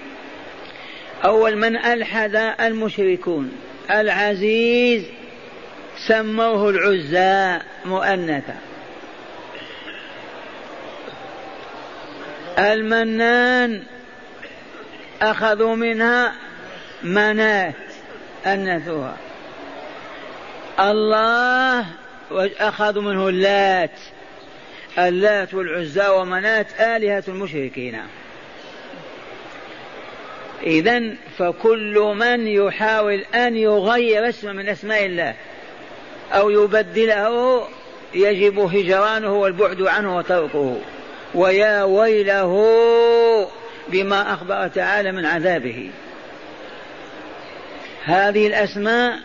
أول 1.26 1.56
من 1.58 1.76
ألحد 1.76 2.36
المشركون 2.62 3.52
العزيز 3.92 5.04
سموه 6.08 6.70
العزى 6.70 7.66
مؤنثا. 7.86 8.56
المنان 12.60 13.84
أخذوا 15.22 15.76
منها 15.76 16.34
منات 17.04 17.76
أنثوها 18.46 19.18
الله 20.80 21.86
أخذوا 22.60 23.02
منه 23.04 23.30
اللات. 23.30 24.00
اللات 25.00 25.54
والعزى 25.54 26.08
ومنات 26.08 26.68
آلهة 26.80 27.24
المشركين. 27.28 28.00
إذا 30.64 31.02
فكل 31.38 32.14
من 32.18 32.48
يحاول 32.48 33.26
أن 33.36 33.58
يغير 33.58 34.30
اسم 34.30 34.56
من 34.56 34.70
أسماء 34.70 35.06
الله 35.06 35.36
أو 36.32 36.50
يبدله 36.50 37.68
يجب 38.14 38.60
هجرانه 38.60 39.34
والبعد 39.34 39.82
عنه 39.82 40.18
وتركه. 40.18 40.78
ويا 41.36 41.84
ويله 41.84 42.54
بما 43.88 44.34
أخبر 44.34 44.68
تعالى 44.68 45.12
من 45.12 45.26
عذابه. 45.26 45.90
هذه 48.06 48.48
الأسماء 48.48 49.20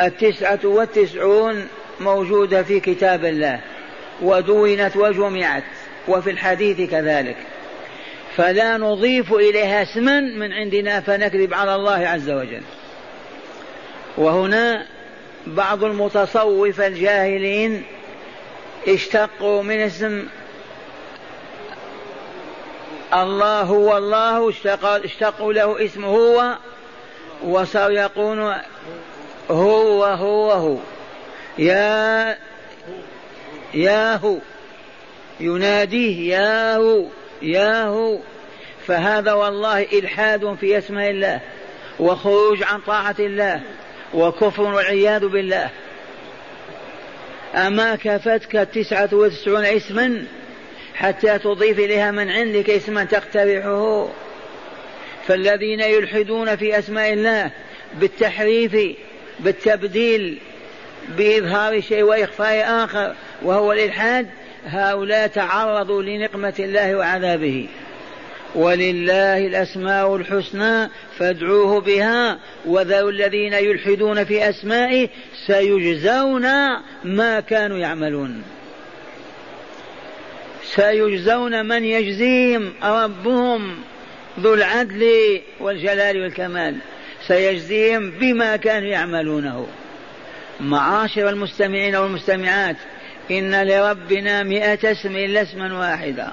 التسعة 0.00 0.60
والتسعون 0.64 1.68
موجودة 2.00 2.62
في 2.62 2.80
كتاب 2.80 3.24
الله 3.24 3.60
ودونت 4.22 4.96
وجمعت 4.96 5.64
وفي 6.08 6.30
الحديث 6.30 6.90
كذلك. 6.90 7.36
فلا 8.36 8.76
نضيف 8.76 9.32
إليها 9.32 9.82
اسما 9.82 10.20
من 10.20 10.52
عندنا 10.52 11.00
فنكذب 11.00 11.54
على 11.54 11.74
الله 11.74 12.08
عز 12.08 12.30
وجل. 12.30 12.62
وهنا 14.18 14.86
بعض 15.46 15.84
المتصوفة 15.84 16.86
الجاهلين 16.86 17.84
اشتقوا 18.88 19.62
من 19.62 19.80
اسم 19.80 20.26
الله 23.14 23.60
هو 23.60 23.96
الله 23.96 24.52
اشتقوا 25.04 25.52
له 25.52 25.84
اسم 25.84 26.04
هو 26.04 26.58
يقولون 27.92 28.54
هو 29.50 30.04
هو 30.04 30.52
هو 30.52 30.76
يا 31.58 32.36
يا 33.74 34.16
هو 34.16 34.36
يناديه 35.40 36.36
يا 36.36 36.76
هو 36.76 37.04
ياهو. 37.42 38.18
فهذا 38.86 39.32
والله 39.32 39.82
إلحاد 39.82 40.56
في 40.60 40.78
اسماء 40.78 41.10
الله 41.10 41.40
وخروج 42.00 42.62
عن 42.62 42.80
طاعة 42.80 43.16
الله 43.18 43.60
وكفر 44.14 44.62
والعياذ 44.62 45.26
بالله. 45.28 45.70
أما 47.54 47.96
كفتك 47.96 48.56
التسعة 48.56 49.08
وتسعون 49.12 49.64
اسما 49.64 50.24
حتى 50.94 51.38
تضيف 51.38 51.78
إليها 51.78 52.10
من 52.10 52.30
عندك 52.30 52.70
اسما 52.70 53.04
تقترحه. 53.04 54.08
فالذين 55.28 55.80
يلحدون 55.80 56.56
في 56.56 56.78
أسماء 56.78 57.12
الله 57.12 57.50
بالتحريف 58.00 58.96
بالتبديل 59.40 60.38
بإظهار 61.16 61.80
شيء 61.80 62.02
وإخفاء 62.02 62.84
آخر 62.84 63.14
وهو 63.42 63.72
الإلحاد 63.72 64.26
هؤلاء 64.66 65.26
تعرضوا 65.26 66.02
لنقمة 66.02 66.54
الله 66.58 66.96
وعذابه. 66.96 67.68
ولله 68.54 69.46
الأسماء 69.46 70.16
الحسنى 70.16 70.88
فادعوه 71.18 71.80
بها 71.80 72.38
وذروا 72.66 73.10
الذين 73.10 73.52
يلحدون 73.52 74.24
في 74.24 74.48
أسمائه 74.48 75.08
سيجزون 75.46 76.46
ما 77.04 77.40
كانوا 77.40 77.78
يعملون. 77.78 78.42
سيجزون 80.64 81.66
من 81.66 81.84
يجزيهم 81.84 82.72
ربهم. 82.82 83.76
ذو 84.38 84.54
العدل 84.54 85.40
والجلال 85.60 86.22
والكمال. 86.22 86.76
سيجزيهم 87.26 88.10
بما 88.10 88.56
كانوا 88.56 88.88
يعملونه. 88.88 89.66
معاشر 90.60 91.28
المستمعين 91.28 91.96
والمستمعات 91.96 92.76
إن 93.30 93.62
لربنا 93.68 94.42
مئة 94.42 94.92
اسم 94.92 95.16
إلا 95.16 95.42
اسما 95.42 95.78
واحدا. 95.78 96.28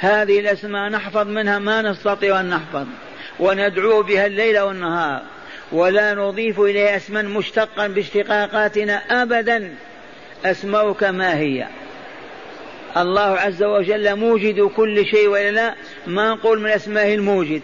هذه 0.00 0.40
الأسماء 0.40 0.90
نحفظ 0.90 1.28
منها 1.28 1.58
ما 1.58 1.82
نستطيع 1.82 2.40
أن 2.40 2.48
نحفظ 2.48 2.86
وندعو 3.38 4.02
بها 4.02 4.26
الليل 4.26 4.58
والنهار. 4.58 5.22
ولا 5.72 6.14
نضيف 6.14 6.60
إليه 6.60 6.96
اسما 6.96 7.22
مشتقا 7.22 7.86
باشتقاقاتنا 7.86 9.22
أبدا. 9.22 9.74
أسماؤك 10.44 11.04
ما 11.04 11.38
هي؟ 11.38 11.66
الله 12.96 13.38
عز 13.38 13.62
وجل 13.62 14.16
موجد 14.16 14.60
كل 14.60 15.06
شيء 15.06 15.28
وإلا 15.28 15.50
لا 15.50 15.74
ما 16.06 16.30
نقول 16.30 16.60
من 16.60 16.70
أسمائه 16.70 17.14
الموجد. 17.14 17.62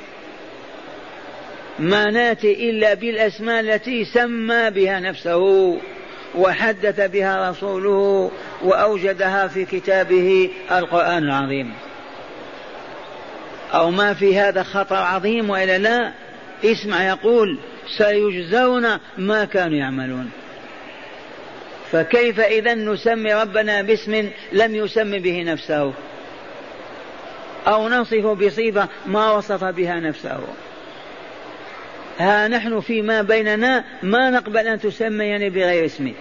ما 1.79 2.11
نأتي 2.11 2.71
إلا 2.71 2.95
بالأسماء 2.95 3.61
التي 3.61 4.05
سمى 4.05 4.71
بها 4.71 5.01
نفسه 5.01 5.77
وحدث 6.35 7.01
بها 7.01 7.51
رسوله 7.51 8.31
وأوجدها 8.63 9.49
في 9.49 9.65
كتابه 9.65 10.51
القرآن 10.73 11.23
العظيم. 11.23 11.73
أو 13.75 13.91
ما 13.91 14.15
في 14.15 14.39
هذا 14.39 14.63
خطر 14.63 14.97
عظيم 14.97 15.51
وإلا 15.51 15.79
لا 15.79 16.13
اسمع 16.65 17.09
يقول 17.09 17.59
سيجزون 17.99 18.99
ما 19.19 19.45
كانوا 19.45 19.77
يعملون. 19.79 20.31
فكيف 21.93 22.41
إذا 22.41 22.75
نسمي 22.75 23.35
ربنا 23.35 23.83
باسم 23.83 24.31
لم 24.53 24.75
يسم 24.75 25.19
به 25.19 25.43
نفسه؟ 25.43 25.93
أو 27.67 27.89
نصف 27.89 28.27
بصفة 28.27 28.89
ما 29.07 29.33
وصف 29.33 29.65
بها 29.65 30.01
نفسه؟ 30.01 30.41
ها 32.19 32.49
نحن 32.49 32.81
فيما 32.81 33.23
بيننا 33.23 33.85
ما 34.03 34.31
نقبل 34.31 34.69
أن 34.69 34.81
تسميني 34.81 35.51
بغير 35.51 35.85
اسمي 35.85 36.15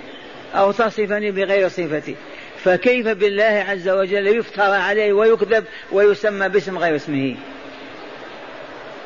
أو 0.55 0.71
تصفني 0.71 1.31
بغير 1.31 1.69
صفتي. 1.69 2.15
فكيف 2.63 3.07
بالله 3.07 3.65
عز 3.69 3.89
وجل 3.89 4.27
يفترى 4.27 4.75
عليه 4.75 5.13
ويكذب 5.13 5.65
ويسمى 5.91 6.49
باسم 6.49 6.77
غير 6.77 6.95
اسمه؟ 6.95 7.35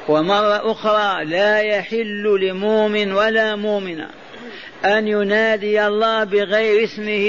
ومرة 0.08 0.72
أخرى 0.72 1.26
لا 1.26 1.60
يحل 1.60 2.40
لمؤمن 2.42 3.14
ولا 3.14 3.56
مؤمنة. 3.56 4.10
أن 4.86 5.08
ينادي 5.08 5.88
الله 5.88 6.24
بغير 6.24 6.84
اسمه 6.84 7.26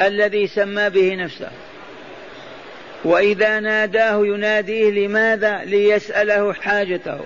الذي 0.00 0.46
سمى 0.46 0.90
به 0.90 1.14
نفسه. 1.14 1.50
وإذا 3.04 3.60
ناداه 3.60 4.26
يناديه 4.26 4.90
لماذا؟ 4.90 5.64
ليسأله 5.64 6.52
حاجته. 6.52 7.20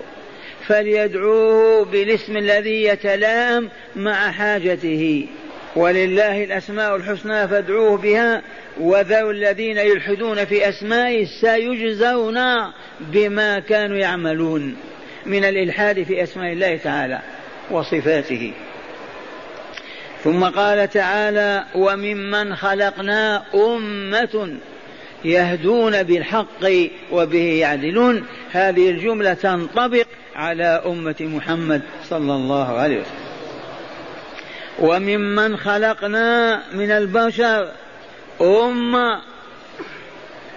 فليدعوه 0.67 1.85
بالاسم 1.85 2.37
الذي 2.37 2.83
يتلائم 2.83 3.69
مع 3.95 4.31
حاجته. 4.31 5.27
ولله 5.75 6.43
الأسماء 6.43 6.95
الحسنى 6.95 7.47
فادعوه 7.47 7.97
بها 7.97 8.41
وذروا 8.79 9.31
الذين 9.31 9.77
يلحدون 9.77 10.45
في 10.45 10.69
أسمائه 10.69 11.25
سيجزون 11.41 12.39
بما 12.99 13.59
كانوا 13.59 13.97
يعملون. 13.97 14.75
من 15.25 15.45
الإلحاد 15.45 16.03
في 16.03 16.23
أسماء 16.23 16.53
الله 16.53 16.77
تعالى 16.77 17.19
وصفاته. 17.71 18.53
ثم 20.23 20.43
قال 20.43 20.89
تعالى 20.89 21.63
وممن 21.75 22.55
خلقنا 22.55 23.43
أمة 23.55 24.57
يهدون 25.25 26.03
بالحق 26.03 26.63
وبه 27.11 27.59
يعدلون. 27.59 28.25
هذه 28.51 28.89
الجملة 28.89 29.33
تنطبق 29.33 30.05
على 30.35 30.83
أمة 30.85 31.15
محمد 31.21 31.81
صلى 32.09 32.33
الله 32.33 32.67
عليه 32.67 33.01
وسلم. 33.01 33.23
وممن 34.79 35.57
خلقنا 35.57 36.61
من 36.73 36.91
البشر 36.91 37.71
أمة 38.41 39.21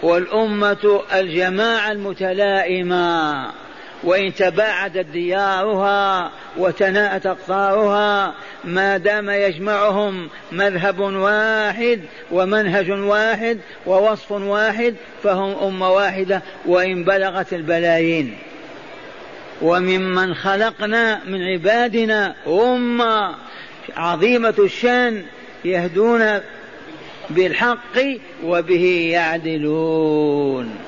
والأمة 0.02 1.00
الجماعة 1.14 1.92
المتلائمة. 1.92 3.65
وإن 4.04 4.34
تباعدت 4.34 5.06
ديارها 5.06 6.30
وتناءت 6.56 7.26
أقطارها 7.26 8.34
ما 8.64 8.96
دام 8.96 9.30
يجمعهم 9.30 10.28
مذهب 10.52 11.00
واحد 11.00 12.00
ومنهج 12.32 12.90
واحد 12.90 13.58
ووصف 13.86 14.32
واحد 14.32 14.94
فهم 15.22 15.54
أمة 15.64 15.90
واحدة 15.90 16.42
وإن 16.66 17.04
بلغت 17.04 17.52
البلايين. 17.52 18.36
وممن 19.62 20.34
خلقنا 20.34 21.24
من 21.24 21.42
عبادنا 21.42 22.34
أمة 22.46 23.34
عظيمة 23.96 24.54
الشأن 24.58 25.24
يهدون 25.64 26.40
بالحق 27.30 27.98
وبه 28.44 29.08
يعدلون. 29.12 30.85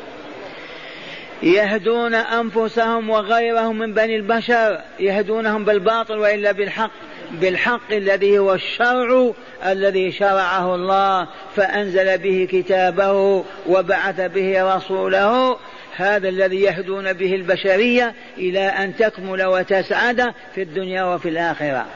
يهدون 1.43 2.15
أنفسهم 2.15 3.11
وغيرهم 3.11 3.79
من 3.79 3.95
بني 3.95 4.17
البشر 4.17 4.81
يهدونهم 5.01 5.65
بالباطل 5.65 6.19
وإلا 6.19 6.53
بالحق 6.53 6.91
بالحق 7.33 7.93
الذي 7.93 8.39
هو 8.39 8.55
الشرع 8.55 9.33
الذي 9.67 10.13
شرعه 10.13 10.75
الله 10.75 11.29
فأنزل 11.57 12.19
به 12.19 12.49
كتابه 12.53 13.45
وبعث 13.67 14.21
به 14.21 14.77
رسوله. 14.77 15.57
هذا 15.97 16.29
الذي 16.29 16.61
يهدون 16.63 17.13
به 17.13 17.35
البشرية 17.35 18.15
إلى 18.39 18.61
أن 18.61 18.97
تكمل 18.97 19.45
وتسعد 19.45 20.35
في 20.55 20.63
الدنيا 20.63 21.05
وفي 21.05 21.29
الآخرة. 21.29 21.87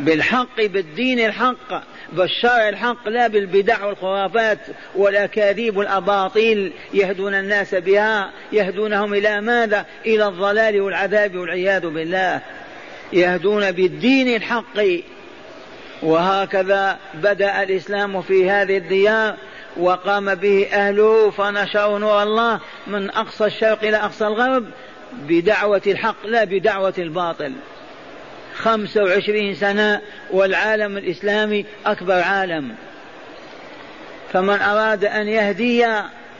بالحق 0.00 0.60
بالدين 0.60 1.20
الحق 1.20 1.82
بالشرع 2.12 2.68
الحق 2.68 3.08
لا 3.08 3.26
بالبدع 3.26 3.84
والخرافات 3.84 4.58
والأكاذيب 4.94 5.76
والأباطيل 5.76 6.72
يهدون 6.94 7.34
الناس 7.34 7.74
بها 7.74 8.30
يهدونهم 8.52 9.14
إلى 9.14 9.40
ماذا؟ 9.40 9.86
إلى 10.06 10.28
الضلال 10.28 10.80
والعذاب 10.80 11.36
والعياذ 11.36 11.86
بالله. 11.86 12.40
يهدون 13.12 13.72
بالدين 13.72 14.36
الحق. 14.36 14.80
وهكذا 16.02 16.98
بدأ 17.14 17.62
الإسلام 17.62 18.22
في 18.22 18.50
هذه 18.50 18.76
الديار 18.76 19.36
وقام 19.76 20.34
به 20.34 20.66
أهله 20.72 21.30
فنشروا 21.30 21.98
نور 21.98 22.22
الله 22.22 22.60
من 22.86 23.10
أقصى 23.10 23.44
الشرق 23.44 23.84
إلى 23.84 23.96
أقصى 23.96 24.26
الغرب 24.26 24.66
بدعوة 25.28 25.82
الحق 25.86 26.26
لا 26.26 26.44
بدعوة 26.44 26.94
الباطل. 26.98 27.52
خمسة 28.60 29.04
وعشرين 29.04 29.54
سنة 29.54 30.00
والعالم 30.30 30.96
الإسلامي 30.96 31.64
أكبر 31.86 32.14
عالم. 32.14 32.74
فمن 34.32 34.60
أراد 34.60 35.04
أن 35.04 35.28
يهدي 35.28 35.86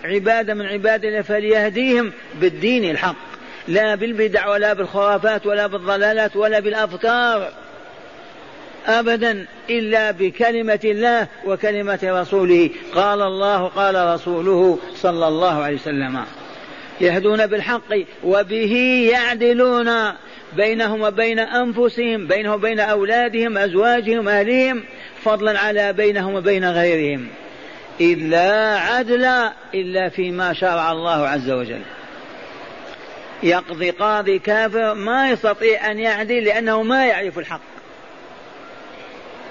عبادة 0.05 0.55
من 0.55 0.67
عباد 0.67 1.05
الله 1.05 1.23
فليهديهم 1.23 2.13
بالدين 2.41 2.91
الحق 2.91 3.17
لا 3.69 3.95
بالبدع 3.95 4.49
ولا 4.49 4.73
بالخرافات 4.73 5.47
ولا 5.47 5.67
بالضلالات 5.67 6.37
ولا 6.37 6.61
بالأفكار 6.61 7.53
أبدا 8.87 9.47
إلا 9.71 10.11
بكلمة 10.11 10.81
الله 10.85 11.27
وكلمة 11.47 11.99
رسوله. 12.03 12.71
قال 12.95 13.23
الله 13.23 13.67
قال 13.67 14.15
رسوله 14.15 14.79
صلى 14.95 15.29
الله 15.29 15.63
عليه 15.63 15.77
وسلم 15.77 16.25
يهدون 17.01 17.47
بالحق 17.47 17.95
وبه 18.25 18.75
يعدلون. 19.13 19.89
بينهم 20.57 21.03
وبين 21.03 21.39
أنفسهم 21.39 22.27
بينهم 22.27 22.55
وبين 22.55 22.81
أولادهم 22.81 23.59
أزواجهم 23.59 24.29
أهلهم 24.29 24.85
فضلا 25.23 25.59
على 25.59 25.93
بينهم 25.93 26.35
وبين 26.35 26.71
غيرهم. 26.71 27.29
إلا 28.01 28.79
عدلا 28.79 29.53
إلا 29.75 30.09
فيما 30.09 30.53
شرع 30.53 30.93
الله 30.93 31.29
عز 31.29 31.51
وجل. 31.51 31.83
يقضي 33.43 33.91
قاضي 33.91 34.39
كافر 34.39 34.95
ما 34.95 35.31
يستطيع 35.31 35.91
أن 35.91 35.99
يعدل 35.99 36.45
لأنه 36.45 36.83
ما 36.83 37.07
يعرف 37.07 37.39
الحق. 37.39 37.61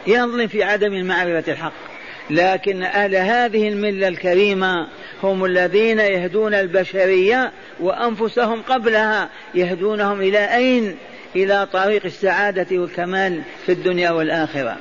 يظلم 0.07 0.47
في 0.47 0.63
عدم 0.63 1.05
معرفة 1.05 1.51
الحق. 1.51 1.88
لكن 2.29 2.83
أهل 2.83 3.15
هذه 3.15 3.67
الملة 3.67 4.07
الكريمة 4.07 4.87
هم 5.23 5.45
الذين 5.45 5.99
يهدون 5.99 6.53
البشرية 6.53 7.51
وأنفسهم 7.79 8.61
قبلها 8.61 9.29
يهدونهم 9.55 10.21
إلى 10.21 10.55
أين؟ 10.55 10.97
إلى 11.35 11.67
طريق 11.73 12.05
السعادة 12.05 12.77
والكمال 12.77 13.41
في 13.65 13.71
الدنيا 13.71 14.11
والآخرة. 14.11 14.77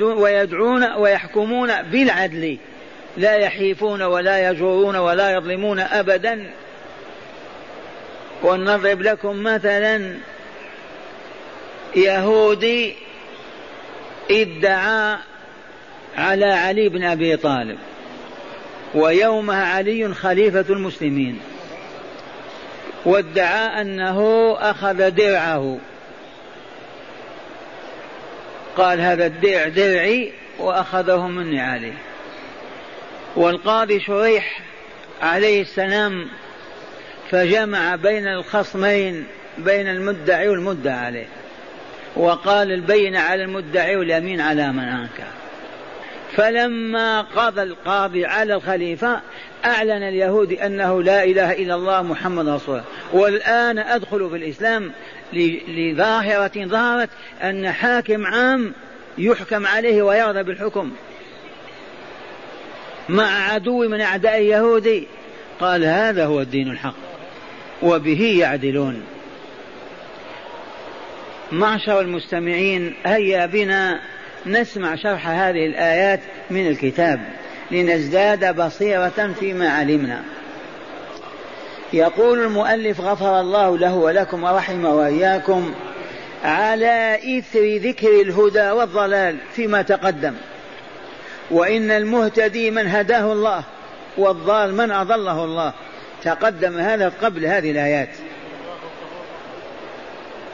ويدعون 0.00 0.92
ويحكمون 0.92 1.82
بالعدل. 1.82 2.58
لا 3.16 3.34
يحيفون 3.34 4.02
ولا 4.02 4.50
يجورون 4.50 4.96
ولا 4.96 5.30
يظلمون 5.30 5.80
أبدا. 5.80 6.50
ولنضرب 8.42 9.02
لكم 9.02 9.42
مثلا 9.42 10.14
يهودي 11.96 12.94
ادعى 14.30 15.16
على 16.16 16.46
علي 16.46 16.88
بن 16.88 17.04
أبي 17.04 17.36
طالب. 17.36 17.78
ويومها 18.94 19.64
علي 19.64 20.14
خليفة 20.14 20.64
المسلمين. 20.70 21.40
وادعى 23.04 23.80
أنه 23.80 24.52
أخذ 24.60 25.10
درعه. 25.10 25.78
قال 28.76 29.00
هذا 29.00 29.26
الدرع 29.26 29.68
درعي 29.68 30.32
وأخذه 30.58 31.26
مني 31.26 31.60
عليه 31.60 31.94
والقاضي 33.36 34.00
شريح 34.00 34.60
عليه 35.22 35.62
السلام 35.62 36.28
فجمع 37.30 37.96
بين 37.96 38.28
الخصمين 38.28 39.26
بين 39.58 39.88
المدعي 39.88 40.48
والمدعى 40.48 40.94
عليه. 40.94 41.26
وقال 42.16 42.72
البين 42.72 43.16
على 43.16 43.44
المدعي 43.44 43.96
واليمين 43.96 44.40
على 44.40 44.72
من 44.72 44.84
أنكر. 44.84 45.37
فلما 46.36 47.20
قضى 47.20 47.62
القاضي 47.62 48.26
على 48.26 48.54
الخليفة 48.54 49.20
أعلن 49.64 50.02
اليهودي 50.02 50.66
أنه 50.66 51.02
لا 51.02 51.24
إله 51.24 51.52
إلا 51.52 51.74
الله 51.74 52.02
محمد 52.02 52.48
رسول 52.48 52.74
الله. 52.74 52.84
والآن 53.12 53.78
أدخل 53.78 54.30
في 54.30 54.36
الإسلام 54.36 54.92
لظاهرة 55.68 56.66
ظهرت 56.66 57.10
أن 57.42 57.72
حاكم 57.72 58.26
عام 58.26 58.72
يحكم 59.18 59.66
عليه 59.66 60.02
ويرضى 60.02 60.42
بالحكم. 60.42 60.92
مع 63.08 63.52
عدو 63.52 63.88
من 63.88 64.00
أعداء 64.00 64.38
اليهود 64.38 65.06
قال 65.60 65.84
هذا 65.84 66.26
هو 66.26 66.40
الدين 66.40 66.70
الحق 66.70 66.94
وبه 67.82 68.36
يعدلون. 68.38 69.02
معشر 71.52 72.00
المستمعين 72.00 72.94
هيا 73.06 73.46
بنا 73.46 74.00
نسمع 74.48 74.96
شرح 74.96 75.28
هذه 75.28 75.66
الآيات 75.66 76.20
من 76.50 76.66
الكتاب 76.66 77.20
لنزداد 77.70 78.56
بصيرة 78.60 79.34
فيما 79.40 79.68
علمنا. 79.68 80.22
يقول 81.92 82.38
المؤلف 82.38 83.00
غفر 83.00 83.40
الله 83.40 83.78
له 83.78 83.94
ولكم 83.94 84.44
ورحم 84.44 84.84
وإياكم 84.84 85.74
على 86.44 87.18
إثر 87.38 87.76
ذكر 87.76 88.20
الهدى 88.20 88.70
والضلال 88.70 89.36
فيما 89.54 89.82
تقدم. 89.82 90.34
وإن 91.50 91.90
المهتدي 91.90 92.70
من 92.70 92.86
هداه 92.86 93.32
الله 93.32 93.62
والضال 94.18 94.74
من 94.74 94.90
أضله 94.90 95.44
الله. 95.44 95.72
تقدم 96.24 96.78
هذا 96.78 97.12
قبل 97.22 97.46
هذه 97.46 97.70
الآيات. 97.70 98.08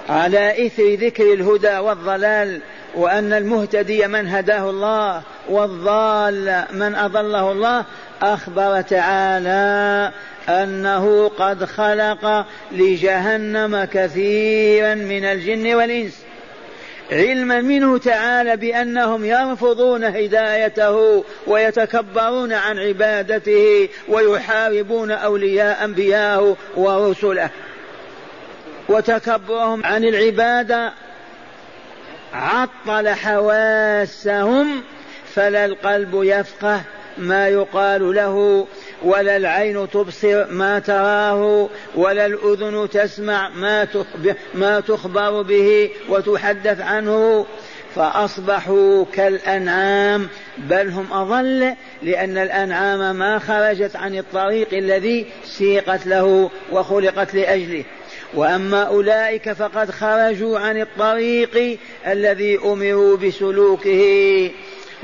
على 0.09 0.67
إثر 0.67 0.95
ذكر 0.95 1.33
الهدى 1.33 1.79
والضلال 1.79 2.61
وأن 2.97 3.33
المهتدي 3.33 4.07
من 4.07 4.29
هداه 4.29 4.71
الله 4.71 5.23
والضال 5.49 6.65
من 6.73 6.95
أضله 6.95 7.53
الله 7.53 7.85
أخبر 8.23 8.81
تعالى 8.81 10.13
أنه 10.49 11.29
قد 11.29 11.65
خلق 11.65 12.47
لجهنم 12.73 13.85
كثيرا 13.85 14.95
من 14.95 15.25
الجن 15.25 15.75
والإنس. 15.75 16.25
علما 17.13 17.61
منه 17.61 17.99
تعالى 17.99 18.57
بأنهم 18.57 19.25
يرفضون 19.25 20.05
هدايته 20.05 21.25
ويتكبرون 21.47 22.53
عن 22.53 22.79
عبادته 22.79 23.89
ويحاربون 24.09 25.11
أولياء 25.11 25.85
أنبياءه 25.85 26.57
ورسله. 26.77 27.51
وتكبرهم 28.89 29.85
عن 29.85 30.05
العبادة 30.05 30.93
عطل 32.35 33.09
حواسهم 33.09 34.83
فلا 35.35 35.65
القلب 35.65 36.21
يفقه 36.23 36.81
ما 37.19 37.49
يقال 37.49 38.15
له 38.15 38.67
ولا 39.03 39.37
العين 39.37 39.91
تبصر 39.91 40.47
ما 40.51 40.79
تراه 40.79 41.69
ولا 41.95 42.27
الأذن 42.27 42.89
تسمع 42.93 43.49
ما 43.49 43.85
تخبر, 43.85 44.35
ما 44.55 44.81
تخبر 44.81 45.43
به 45.43 45.91
وتحدث 46.09 46.81
عنه. 46.81 47.47
فأصبحوا 47.95 49.05
كالأنعام 49.13 50.29
بل 50.59 50.89
هم 50.89 51.13
أضل 51.13 51.75
لأن 52.03 52.39
الأنعام 52.39 53.17
ما 53.17 53.39
خرجت 53.39 53.97
عن 53.97 54.19
الطريق 54.19 54.75
الذي 54.75 55.27
سيقت 55.45 56.07
له 56.07 56.51
وخلقت 56.73 57.35
لأجله. 57.35 57.85
وأما 58.37 58.83
أولئك 58.83 59.53
فقد 59.53 59.91
خرجوا 59.91 60.59
عن 60.59 60.81
الطريق 60.81 61.79
الذي 62.07 62.59
أمروا 62.59 63.17
بسلوكه 63.17 64.51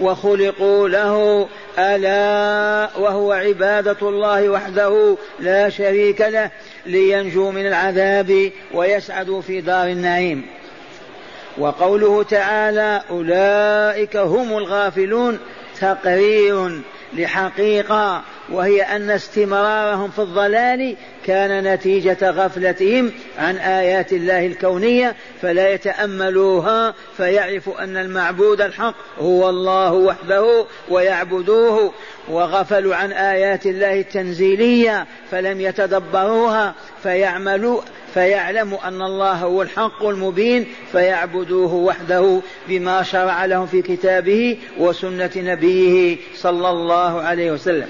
وخلقوا 0.01 0.89
له 0.89 1.49
ألا 1.79 2.89
وهو 2.99 3.33
عبادة 3.33 4.09
الله 4.09 4.49
وحده 4.49 5.17
لا 5.41 5.69
شريك 5.69 6.21
له 6.21 6.51
لينجوا 6.87 7.53
من 7.53 7.67
العذاب 7.67 8.51
ويسعدوا 8.75 9.41
في 9.41 9.61
دار 9.61 9.89
النعيم. 9.89 10.47
وقوله 11.59 12.23
تعالى 12.23 13.03
أولئك 13.11 14.17
هم 14.17 14.59
الغافلون 14.59 15.39
تقرير 15.81 16.81
لحقيقة 17.13 18.23
وهي 18.53 18.83
أن 18.83 19.11
استمرارهم 19.11 20.11
في 20.11 20.19
الضلال 20.19 20.97
كان 21.27 21.75
نتيجة 21.75 22.31
غفلتهم 22.31 23.13
عن 23.39 23.57
آيات 23.57 24.13
الله 24.13 24.47
الكونية 24.47 25.17
فلا 25.43 25.69
يتأملوها 25.69 26.95
فيعرفوا 27.17 27.85
أن 27.85 27.97
المعبود 27.97 28.61
الحق 28.61 28.95
هو 29.19 29.49
الله 29.49 29.93
وحده 29.93 30.67
ويعبدوه 30.89 31.93
وغفلوا 32.29 32.95
عن 32.95 33.13
آيات 33.13 33.67
الله 33.67 34.01
التنزيلية 34.01 35.07
فلم 35.31 35.61
يتدبروها 35.61 36.75
فيعملوا 37.03 37.81
فيعلموا 38.15 38.89
أن 38.89 39.03
الله 39.03 39.33
هو 39.33 39.63
الحق 39.63 40.05
المبين 40.05 40.67
فيعبدوه 40.93 41.75
وحده 41.75 42.41
بما 42.69 43.03
شرع 43.03 43.45
لهم 43.45 43.67
في 43.67 43.83
كتابه 43.83 44.59
وسنة 44.79 45.31
نبيه 45.37 46.17
صلى 46.35 46.71
الله 46.71 47.23
عليه 47.23 47.51
وسلم. 47.53 47.89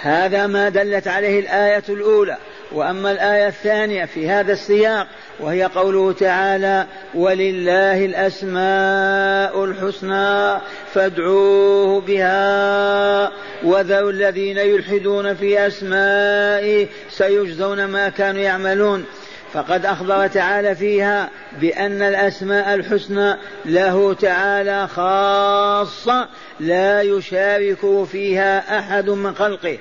هذا 0.00 0.46
ما 0.46 0.68
دلت 0.68 1.08
عليه 1.08 1.40
الآية 1.40 1.84
الأولى. 1.88 2.36
وأما 2.72 3.12
الآية 3.12 3.46
الثانية 3.48 4.04
في 4.04 4.28
هذا 4.28 4.52
السياق 4.52 5.06
وهي 5.40 5.64
قوله 5.64 6.12
تعالى 6.12 6.86
ولله 7.14 8.04
الأسماء 8.04 9.64
الحسنى 9.64 10.60
فادعوه 10.94 12.00
بها 12.00 13.32
وذروا 13.64 14.10
الذين 14.10 14.58
يلحدون 14.58 15.34
في 15.34 15.66
أسمائه 15.66 16.86
سيجزون 17.10 17.84
ما 17.84 18.08
كانوا 18.08 18.40
يعملون. 18.40 19.04
فقد 19.52 19.86
أخبر 19.86 20.26
تعالى 20.26 20.74
فيها 20.74 21.30
بأن 21.60 22.02
الأسماء 22.02 22.74
الحسنى 22.74 23.36
له 23.64 24.14
تعالى 24.14 24.88
خاصة 24.88 26.28
لا 26.60 27.02
يشارك 27.02 28.04
فيها 28.12 28.78
أحد 28.78 29.10
من 29.10 29.34
خلقه. 29.34 29.78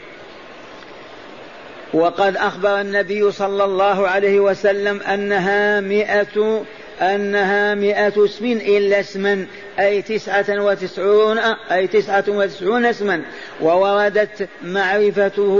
وقد 1.95 2.37
أخبر 2.37 2.81
النبي 2.81 3.31
صلى 3.31 3.63
الله 3.63 4.07
عليه 4.07 4.39
وسلم 4.39 5.01
أنها 5.01 5.79
مئة 5.79 6.63
أنها 7.01 7.75
مئة 7.75 8.25
اسم 8.25 8.45
إلا 8.45 8.99
اسما 8.99 9.45
أي 9.79 10.01
تسعة 10.01 10.45
وتسعون 10.49 11.37
أي 11.71 11.87
تسعة 11.87 12.23
وتسعون 12.27 12.85
اسما. 12.85 13.21
ووردت 13.61 14.49
معرفته 14.63 15.59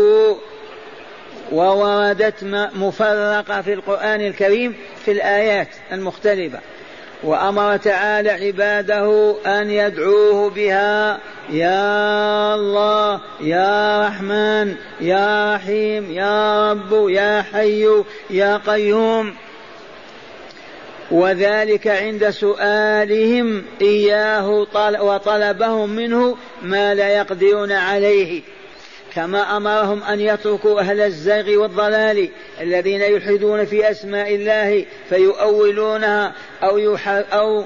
ووردت 1.52 2.44
مفرقة 2.76 3.62
في 3.62 3.74
القرآن 3.74 4.22
الكريم 4.22 4.76
في 5.06 5.12
الآيات 5.12 5.70
المختلفة. 5.92 6.60
وأمر 7.24 7.78
تعالى 7.78 8.30
عباده 8.30 9.36
أن 9.46 9.70
يدعوه 9.72 10.50
بها 10.50 11.20
يا 11.50 12.56
الله 12.56 13.22
يا 13.42 14.08
رحمن 14.08 14.76
يا 15.02 15.56
رحيم 15.56 16.12
يا 16.12 16.72
رب 16.72 17.10
يا 17.10 17.42
حي 17.54 17.88
يا 18.30 18.58
قيوم. 18.68 19.34
وذلك 21.12 21.88
عند 21.88 22.30
سؤالهم 22.30 23.64
إياه 23.82 24.50
وطلبهم 25.02 25.90
منه 25.90 26.38
ما 26.62 26.94
لا 26.94 27.10
يقدرون 27.10 27.72
عليه. 27.72 28.42
كما 29.16 29.58
أمرهم 29.58 30.04
أن 30.04 30.20
يتركوا 30.20 30.80
أهل 30.80 31.02
الزيغ 31.02 31.62
والضلال 31.62 32.30
الذين 32.62 33.02
يلحدون 33.02 33.66
في 33.66 33.92
أسماء 33.92 34.36
الله 34.36 34.86
فيؤولونها 35.10 36.34
أو 36.64 36.98
أو 37.34 37.66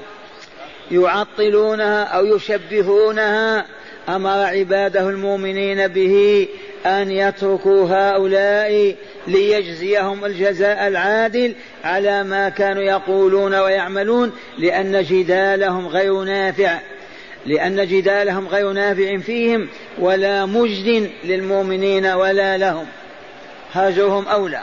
يعطلونها 0.90 2.02
أو 2.04 2.26
يشبهونها. 2.26 3.66
أمر 4.08 4.30
عباده 4.30 5.08
المؤمنين 5.08 5.88
به 5.88 6.48
أن 6.86 7.10
يتركوا 7.10 7.88
هؤلاء 7.88 8.94
ليجزيهم 9.26 10.24
الجزاء 10.24 10.88
العادل 10.88 11.54
على 11.84 12.24
ما 12.24 12.48
كانوا 12.48 12.82
يقولون 12.82 13.54
ويعملون 13.54 14.32
لأن 14.58 15.02
جدالهم 15.02 15.86
غير 15.86 16.22
نافع. 16.22 16.78
لأن 17.46 17.86
جدالهم 17.86 18.48
غير 18.48 18.72
نافع 18.72 19.16
فيهم 19.16 19.68
ولا 19.98 20.46
مجد 20.46 21.10
للمؤمنين 21.24 22.06
ولا 22.06 22.58
لهم. 22.58 22.86
هاجرهم 23.72 24.28
أولى. 24.28 24.62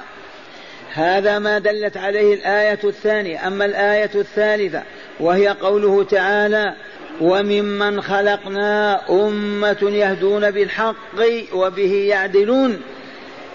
هذا 0.93 1.39
ما 1.39 1.59
دلت 1.59 1.97
عليه 1.97 2.33
الآية 2.33 2.79
الثانية. 2.83 3.47
أما 3.47 3.65
الآية 3.65 4.11
الثالثة 4.15 4.83
وهي 5.19 5.47
قوله 5.47 6.03
تعالى 6.03 6.75
وممن 7.21 8.01
خلقنا 8.01 9.01
أمة 9.09 9.77
يهدون 9.81 10.51
بالحق 10.51 10.95
وبه 11.53 11.93
يعدلون 11.93 12.81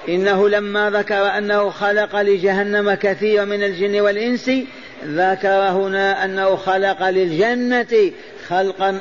إنه 0.08 0.48
لما 0.48 0.90
ذكر 0.90 1.38
أنه 1.38 1.70
خلق 1.70 2.20
لجهنم 2.20 2.94
كثير 2.94 3.44
من 3.44 3.62
الجن 3.62 4.00
والإنس 4.00 4.50
ذكر 5.04 5.48
هنا 5.48 6.24
أنه 6.24 6.56
خلق 6.56 7.08
للجنة 7.10 8.12
خلقا 8.48 8.98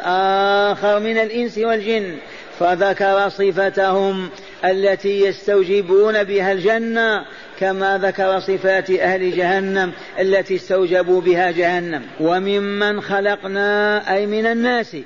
آخر 0.71 0.99
من 0.99 1.17
الإنس 1.17 1.57
والجن 1.57 2.17
فذكر 2.59 3.29
صفتهم 3.29 4.29
التي 4.65 5.25
يستوجبون 5.25 6.23
بها 6.23 6.51
الجنة 6.51 7.25
كما 7.59 7.97
ذكر 7.97 8.39
صفات 8.39 8.89
أهل 8.89 9.31
جهنم 9.31 9.91
التي 10.19 10.55
استوجبوا 10.55 11.21
بها 11.21 11.51
جهنم. 11.51 12.01
وممن 12.19 13.01
خلقنا 13.01 14.01
أي 14.15 14.25
من 14.25 14.45
الناس 14.45 14.97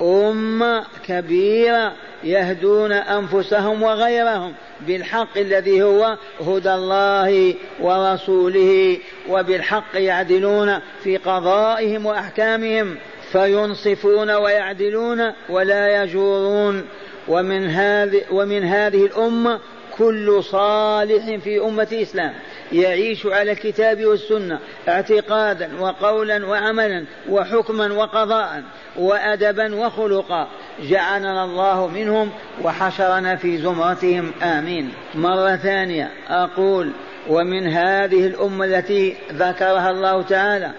أمة 0.00 0.84
كبيرة 1.08 1.92
يهدون 2.24 2.92
أنفسهم 2.92 3.82
وغيرهم 3.82 4.52
بالحق 4.86 5.38
الذي 5.38 5.82
هو 5.82 6.16
هدى 6.46 6.74
الله 6.74 7.54
ورسوله 7.80 8.98
وبالحق 9.28 9.94
يعدلون 9.94 10.78
في 11.04 11.16
قضائهم 11.16 12.06
وأحكامهم. 12.06 12.96
فينصفون 13.34 14.30
ويعدلون 14.30 15.32
ولا 15.48 16.02
يجورون. 16.02 16.84
ومن 17.28 17.66
هذه 17.70 18.22
ومن 18.30 18.64
هذه 18.64 19.06
الأمة 19.06 19.60
كل 19.98 20.44
صالح 20.44 21.36
في 21.44 21.60
أمة 21.60 21.88
الإسلام 21.92 22.32
يعيش 22.72 23.26
على 23.26 23.52
الكتاب 23.52 24.04
والسنة 24.04 24.58
اعتقادا 24.88 25.70
وقولا 25.80 26.46
وعملا 26.46 27.04
وحكما 27.28 27.92
وقضاء 27.92 28.62
وأدبا 28.96 29.74
وخلقا. 29.74 30.48
جعلنا 30.82 31.44
الله 31.44 31.86
منهم 31.86 32.30
وحشرنا 32.62 33.36
في 33.36 33.58
زمرتهم. 33.58 34.32
آمين. 34.42 34.92
مرة 35.14 35.56
ثانية 35.56 36.10
أقول 36.28 36.90
ومن 37.28 37.66
هذه 37.66 38.26
الأمة 38.26 38.64
التي 38.64 39.16
ذكرها 39.32 39.90
الله 39.90 40.22
تعالى 40.22 40.70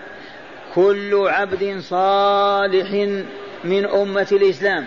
كل 0.76 1.28
عبد 1.28 1.80
صالح 1.80 2.92
من 3.64 3.86
أمة 3.86 4.28
الإسلام 4.32 4.86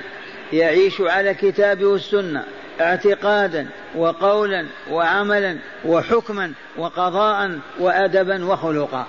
يعيش 0.53 1.01
على 1.01 1.31
الكتاب 1.31 1.85
والسنة 1.85 2.45
اعتقادا 2.81 3.67
وقولا 3.97 4.67
وعملا 4.91 5.59
وحكما 5.85 6.53
وقضاء 6.77 7.59
وأدبا 7.79 8.45
وخلقا. 8.45 9.07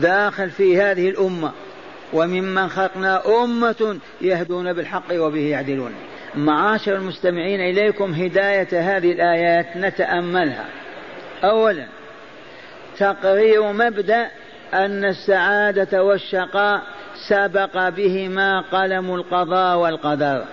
داخل 0.00 0.50
في 0.50 0.80
هذه 0.80 1.08
الأمة 1.08 1.52
وممن 2.12 2.68
خلقنا 2.68 3.42
أمة 3.44 3.98
يهدون 4.20 4.72
بالحق 4.72 5.12
وبه 5.12 5.40
يعدلون. 5.40 5.94
معاشر 6.34 6.96
المستمعين 6.96 7.60
إليكم 7.60 8.12
هداية 8.12 8.68
هذه 8.72 9.12
الآيات 9.12 9.76
نتأملها. 9.76 10.64
أولا 11.44 11.86
تقرير 12.98 13.72
مبدأ 13.72 14.30
أن 14.74 15.04
السعادة 15.04 16.04
والشقاء 16.04 16.82
سبق 17.28 17.88
بهما 17.88 18.60
قلم 18.60 19.14
القضاء 19.14 19.76
والقدر 19.78 20.44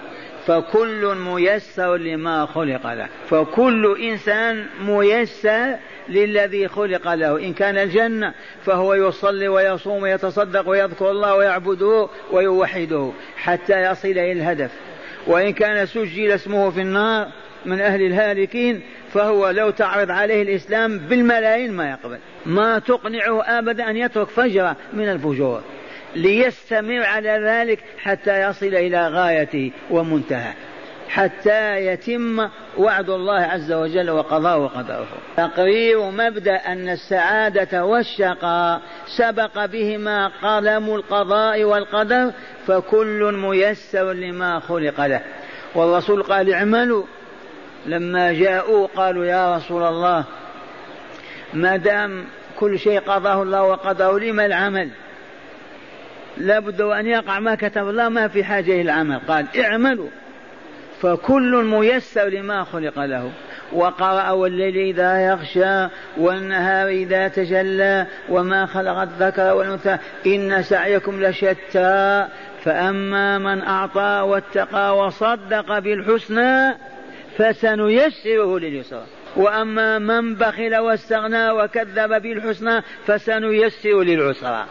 فكل 0.46 1.16
ميسر 1.16 1.98
لما 1.98 2.46
خلق 2.46 2.94
له 2.94 3.08
فكل 3.30 3.98
إنسان 4.02 4.66
ميسر 4.82 5.76
للذي 6.10 6.68
خلق 6.68 7.14
له 7.14 7.40
إن 7.40 7.54
كان 7.54 7.78
الجنة 7.78 8.34
فهو 8.66 8.94
يصلي 8.94 9.48
ويصوم 9.48 10.04
ويتصدق 10.04 10.70
ويذكر 10.70 11.12
الله 11.12 11.36
ويعبده 11.36 12.08
ويوحده 12.32 13.12
حتى 13.38 13.82
يصل 13.82 14.08
إلى 14.08 14.32
الهدف 14.32 14.72
وإن 15.28 15.54
كان 15.54 15.86
سجل 15.86 16.32
اسمه 16.32 16.70
في 16.70 16.82
النار 16.82 17.28
من 17.66 17.82
أهل 17.82 18.02
الهالكين 18.02 18.82
فهو 19.14 19.50
لو 19.50 19.70
تعرض 19.70 20.12
عليه 20.12 20.42
الإسلام 20.42 20.98
بالملايين 20.98 21.72
ما 21.74 21.90
يقبل. 21.90 22.18
ما 22.46 22.80
تقنعه 22.80 23.44
أبدا 23.44 23.90
أن 23.90 23.98
يترك 23.98 24.28
فجرة 24.28 24.76
من 24.94 25.10
الفجور. 25.10 25.62
ليستمر 26.16 27.04
على 27.04 27.30
ذلك 27.30 27.80
حتى 27.98 28.42
يصل 28.42 28.66
إلى 28.66 29.08
غايته 29.08 29.72
ومنتهى. 29.92 30.54
حتى 31.10 31.86
يتم 31.86 32.50
وعد 32.78 33.10
الله 33.10 33.40
عز 33.42 33.72
وجل 33.72 34.10
وقضاء 34.10 34.60
وقدره. 34.60 35.08
تقرير 35.38 36.10
مبدأ 36.10 36.56
أن 36.56 36.90
السعادة 36.90 37.86
والشقاء 37.86 38.82
سبق 39.18 39.66
بهما 39.66 40.28
قلم 40.28 40.96
القضاء 40.96 41.64
والقدر 41.64 42.32
فكل 42.68 43.34
ميسر 43.38 44.14
لما 44.14 44.60
خلق 44.60 45.06
له. 45.06 45.22
والرسول 45.76 46.24
قال 46.24 46.54
اعملوا 46.54 47.04
لما 47.86 48.34
جاءوا 48.34 48.88
قالوا 48.96 49.26
يا 49.26 49.56
رسول 49.56 49.84
الله 49.84 50.24
ما 51.54 51.76
دام 51.76 52.26
كل 52.60 52.80
شيء 52.80 53.00
قضاه 53.00 53.44
الله 53.44 53.64
وقدره 53.64 54.20
لما 54.20 54.46
العمل؟ 54.46 54.90
لابد 56.38 56.82
أن 56.82 57.06
يقع 57.06 57.40
ما 57.40 57.56
كتب 57.56 57.90
الله 57.90 58.10
ما 58.10 58.28
في 58.28 58.44
حاجة 58.44 58.72
إلى 58.72 58.82
العمل. 58.82 59.20
قال 59.28 59.46
اعملوا. 59.60 60.10
فكل 61.02 61.64
ميسر 61.64 62.28
لما 62.28 62.64
خلق 62.64 63.00
له. 63.00 63.32
وقرأ 63.74 64.32
والليل 64.32 64.78
إذا 64.78 65.20
يغشى 65.20 65.88
والنهار 66.18 66.88
إذا 66.88 67.28
تجلى 67.28 68.08
وما 68.30 68.66
خلق 68.66 68.98
الذكر 68.98 69.54
والأنثى. 69.54 69.98
إن 70.26 70.64
سعيكم 70.64 71.24
لشتى. 71.24 72.28
فأما 72.64 73.38
من 73.38 73.62
أعطى 73.62 74.24
واتقى 74.28 74.98
وصدق 74.98 75.80
بالحسنى 75.80 76.78
فسنيسره 77.38 78.60
لليسرى. 78.60 79.04
وأما 79.36 80.00
من 80.00 80.36
بخل 80.36 80.76
واستغنى 80.76 81.52
وكذب 81.52 82.22
بالحسنى 82.22 82.82
فسنيسر 83.06 84.04
للعسرى. 84.04 84.66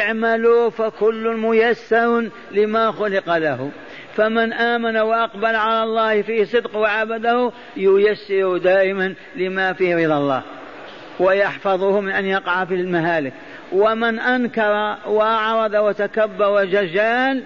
اعملوا 0.00 0.70
فكل 0.70 1.36
ميسر 1.36 2.28
لما 2.52 2.92
خلق 2.92 3.36
له. 3.36 3.70
فمن 4.14 4.52
آمن 4.52 4.96
وأقبل 4.96 5.56
على 5.56 5.82
الله 5.82 6.22
فيه 6.22 6.44
صدق 6.44 6.76
وعبده 6.76 7.52
ييسر 7.76 8.56
دائما 8.56 9.14
لما 9.36 9.72
فيه 9.72 10.06
رضا 10.06 10.18
الله. 10.18 10.42
ويحفظه 11.20 12.00
من 12.00 12.12
أن 12.12 12.24
يقع 12.24 12.64
في 12.64 12.74
المهالك. 12.74 13.32
ومن 13.72 14.18
أنكر 14.18 14.96
وأعرض 15.06 15.74
وتكبر 15.74 16.48
وججال 16.48 17.42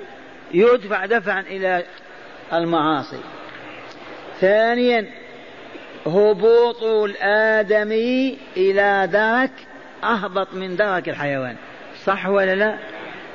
يدفع 0.54 1.06
دفعا 1.06 1.40
إلى 1.40 1.84
المعاصي. 2.52 3.20
ثانيا 4.40 5.06
هبوط 6.06 6.82
الآدمي 6.82 8.38
إلى 8.56 9.08
درك 9.12 9.52
أهبط 10.04 10.54
من 10.54 10.76
درك 10.76 11.08
الحيوان. 11.08 11.56
صح 12.04 12.28
ولا 12.28 12.54
لا؟ 12.54 12.76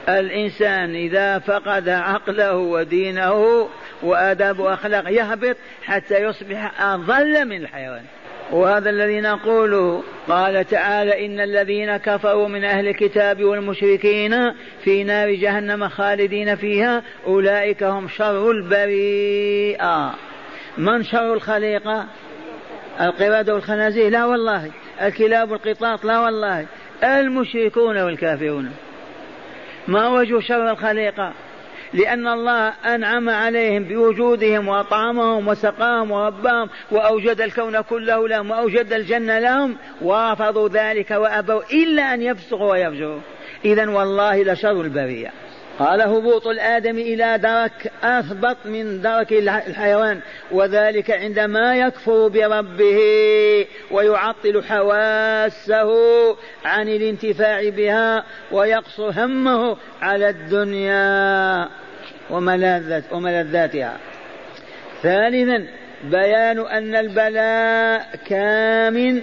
الإنسان 0.10 0.96
إذا 0.96 1.40
فقد 1.40 1.90
عقله 1.90 2.56
ودينه 2.56 3.68
وآداب 4.04 4.60
وأخلاق 4.60 5.12
يهبط 5.12 5.56
حتى 5.84 6.24
يصبح 6.24 6.82
أضل 6.82 7.46
من 7.46 7.58
الحيوان. 7.62 8.04
وهذا 8.52 8.90
الذي 8.90 9.22
نقوله 9.22 10.04
قال 10.28 10.68
تعالى 10.68 11.26
إن 11.26 11.40
الذين 11.40 11.98
كفروا 11.98 12.48
من 12.48 12.64
أهل 12.64 12.88
الكتاب 12.88 13.44
والمشركين 13.44 14.54
في 14.84 15.04
نار 15.04 15.32
جهنم 15.32 15.90
خالدين 15.90 16.56
فيها 16.56 17.04
أولئك 17.28 17.84
هم 17.84 18.08
شر 18.08 18.52
البريئة. 18.52 20.16
من 20.78 21.04
شر 21.04 21.34
الخليقة؟ 21.34 22.06
القردة 23.02 23.54
والخنازير؟ 23.54 24.10
لا 24.10 24.26
والله. 24.26 24.72
الكلاب 25.02 25.52
والقطاط؟ 25.52 26.06
لا 26.06 26.20
والله. 26.20 26.66
المشركون 27.04 27.98
والكافرون. 27.98 28.72
ما 29.88 30.08
وجه 30.08 30.40
شر 30.40 30.72
الخليقة؟ 30.72 31.34
لأن 31.94 32.28
الله 32.28 32.74
أنعم 32.86 33.30
عليهم 33.30 33.84
بوجودهم 33.84 34.68
وأطعمهم 34.68 35.48
وسقاهم 35.48 36.12
ورباهم 36.12 36.70
وأوجد 36.92 37.42
الكون 37.42 37.82
كله 37.82 38.28
لهم 38.28 38.52
وأوجد 38.52 38.94
الجنة 38.94 39.40
لهم 39.40 39.78
ورفضوا 40.02 40.70
ذلك 40.70 41.12
وأبوا 41.12 41.62
إلا 41.74 42.14
أن 42.14 42.22
يفسقوا 42.22 42.72
ويفجروا 42.72 43.20
إذا 43.66 43.90
والله 43.90 44.44
لشر 44.44 44.82
البرية. 44.82 45.32
قال 45.80 46.02
هبوط 46.02 46.48
الآدم 46.48 46.98
إلى 46.98 47.38
درك 47.38 47.92
أثبط 48.04 48.58
من 48.66 49.02
درك 49.02 49.34
الحيوان 49.68 50.20
وذلك 50.52 51.12
عندما 51.12 51.76
يكفر 51.76 52.28
بربه 52.28 53.00
ويعطل 53.92 54.64
حواسه 54.64 55.92
عن 56.66 56.88
الانتفاع 56.88 57.70
بها 57.70 58.24
ويقصر 58.52 59.10
همه 59.10 59.78
على 60.02 60.30
الدنيا 60.30 61.70
وملذاتها. 63.12 63.98
ثالثا 65.04 65.66
بيان 66.04 66.60
أن 66.60 66.96
البلاء 66.96 68.20
كامن 68.28 69.22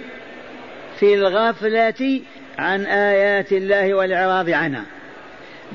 في 0.99 1.13
الغفلة 1.13 2.21
عن 2.57 2.85
آيات 2.85 3.51
الله 3.51 3.93
والإعراض 3.93 4.49
عنها. 4.49 4.83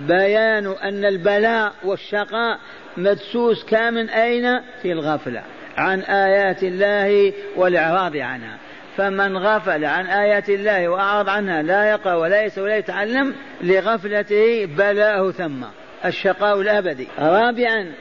بيان 0.07 0.67
أن 0.67 1.05
البلاء 1.05 1.73
والشقاء 1.85 2.59
مدسوس 2.97 3.65
كامن 3.65 4.09
أين؟ 4.09 4.61
في 4.83 4.93
الغفلة. 4.93 5.43
عن 5.77 6.01
آيات 6.01 6.63
الله 6.63 7.33
والإعراض 7.57 8.17
عنها. 8.17 8.59
فمن 8.97 9.37
غفل 9.37 9.85
عن 9.85 10.07
آيات 10.07 10.49
الله 10.49 10.89
وأعرض 10.89 11.29
عنها 11.29 11.63
لا 11.63 11.91
يقرأ 11.91 12.15
ولا 12.15 12.43
يسوى 12.43 12.65
ولا 12.65 12.77
يتعلم 12.77 13.35
لغفلته 13.61 14.67
بلاءه 14.67 15.31
ثم. 15.31 15.65
الشقاء 16.05 16.61
الأبدي. 16.61 17.09
رابعا 17.19 17.93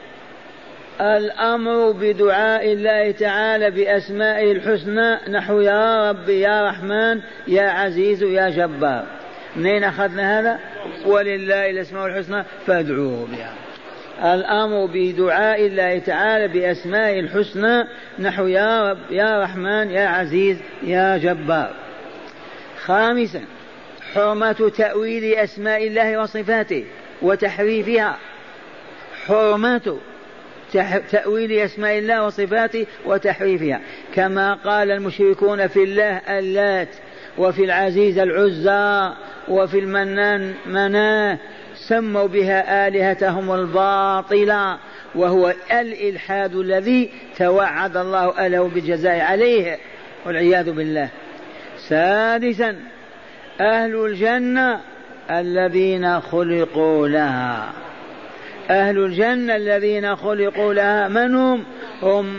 الأمر 1.02 1.92
بدعاء 1.92 2.74
الله 2.74 3.12
تعالى 3.12 3.72
بأسمائه 3.72 4.52
الحسنى. 4.52 5.38
نحو 5.38 5.60
يا 5.60 6.10
رب 6.10 6.30
يا 6.30 6.70
رحمن 6.70 7.22
يا 7.48 7.70
عزيز 7.70 8.24
يا 8.24 8.50
جبار. 8.50 9.06
منين 9.56 9.84
أخذنا 9.84 10.40
هذا؟ 10.40 10.60
ولله 11.06 11.70
الأسماء 11.70 12.06
الحسنى 12.06 12.44
فادعوه 12.68 13.28
بها. 13.32 13.54
الأمر 14.36 14.86
بدعاء 14.94 15.66
الله 15.68 16.00
تعالى 16.00 16.48
بأسمائه 16.48 17.20
الحسنى. 17.20 17.88
نحو 18.20 18.48
يا 18.48 18.92
رب 18.92 19.12
يا 19.12 19.44
رحمن 19.44 19.92
يا 19.92 20.08
عزيز 20.08 20.58
يا 20.84 21.18
جبار. 21.18 21.74
خامسا 22.86 23.42
حرمة 24.14 24.72
تأويل 24.78 25.34
أسماء 25.36 25.88
الله 25.88 26.22
وصفاته 26.22 26.86
وتحريفها. 27.22 28.18
حرمة 29.28 29.98
تأويل 31.12 31.52
أسماء 31.52 31.98
الله 31.98 32.26
وصفاته 32.26 32.86
وتحريفها. 33.06 33.82
كما 34.16 34.54
قال 34.54 34.92
المشركون 34.92 35.68
في 35.68 35.84
الله 35.84 36.18
اللات 36.40 36.90
وفي 37.38 37.64
العزيز 37.64 38.20
العزى 38.20 39.14
وفي 39.48 39.80
المنان 39.80 40.54
مناه 40.66 41.38
سموا 41.76 42.28
بها 42.28 42.88
آلهتهم 42.88 43.52
الباطلة 43.52 44.78
وهو 45.16 45.54
الإلحاد 45.72 46.56
الذي 46.56 47.10
توعد 47.38 47.98
الله 47.98 48.38
أهله 48.38 48.64
بالجزاء 48.64 49.20
عليه 49.20 49.78
والعياذ 50.26 50.72
بالله. 50.72 51.10
سادسا 51.78 52.76
أهل 53.62 54.06
الجنة 54.06 54.80
الذين 55.32 56.22
خلقوا 56.22 57.08
لها. 57.08 57.70
أهل 58.70 58.98
الجنة 58.98 59.56
الذين 59.56 60.16
خلقوا 60.16 60.74
لها 60.74 61.08
من 61.08 61.36
هم 61.36 61.64
هم 62.02 62.38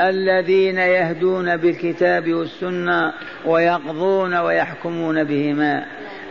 الذين 0.00 0.78
يهدون 0.78 1.56
بالكتاب 1.56 2.32
والسنة 2.32 3.12
ويقضون 3.46 4.34
ويحكمون 4.34 5.24
بهما. 5.24 5.84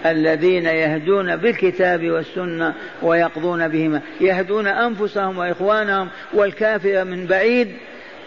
الذين 0.05 0.65
يهدون 0.65 1.35
بالكتاب 1.35 2.09
والسنة 2.09 2.73
ويقضون 3.01 3.67
بهما. 3.67 4.01
يهدون 4.21 4.67
أنفسهم 4.67 5.37
وإخوانهم 5.37 6.09
والكافر 6.33 7.03
من 7.03 7.25
بعيد 7.25 7.67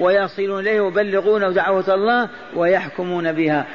ويصلون 0.00 0.60
إليه 0.60 0.80
ويبلغون 0.80 1.54
دعوة 1.54 1.94
الله 1.94 2.28
ويحكمون 2.56 3.32
بها. 3.32 3.66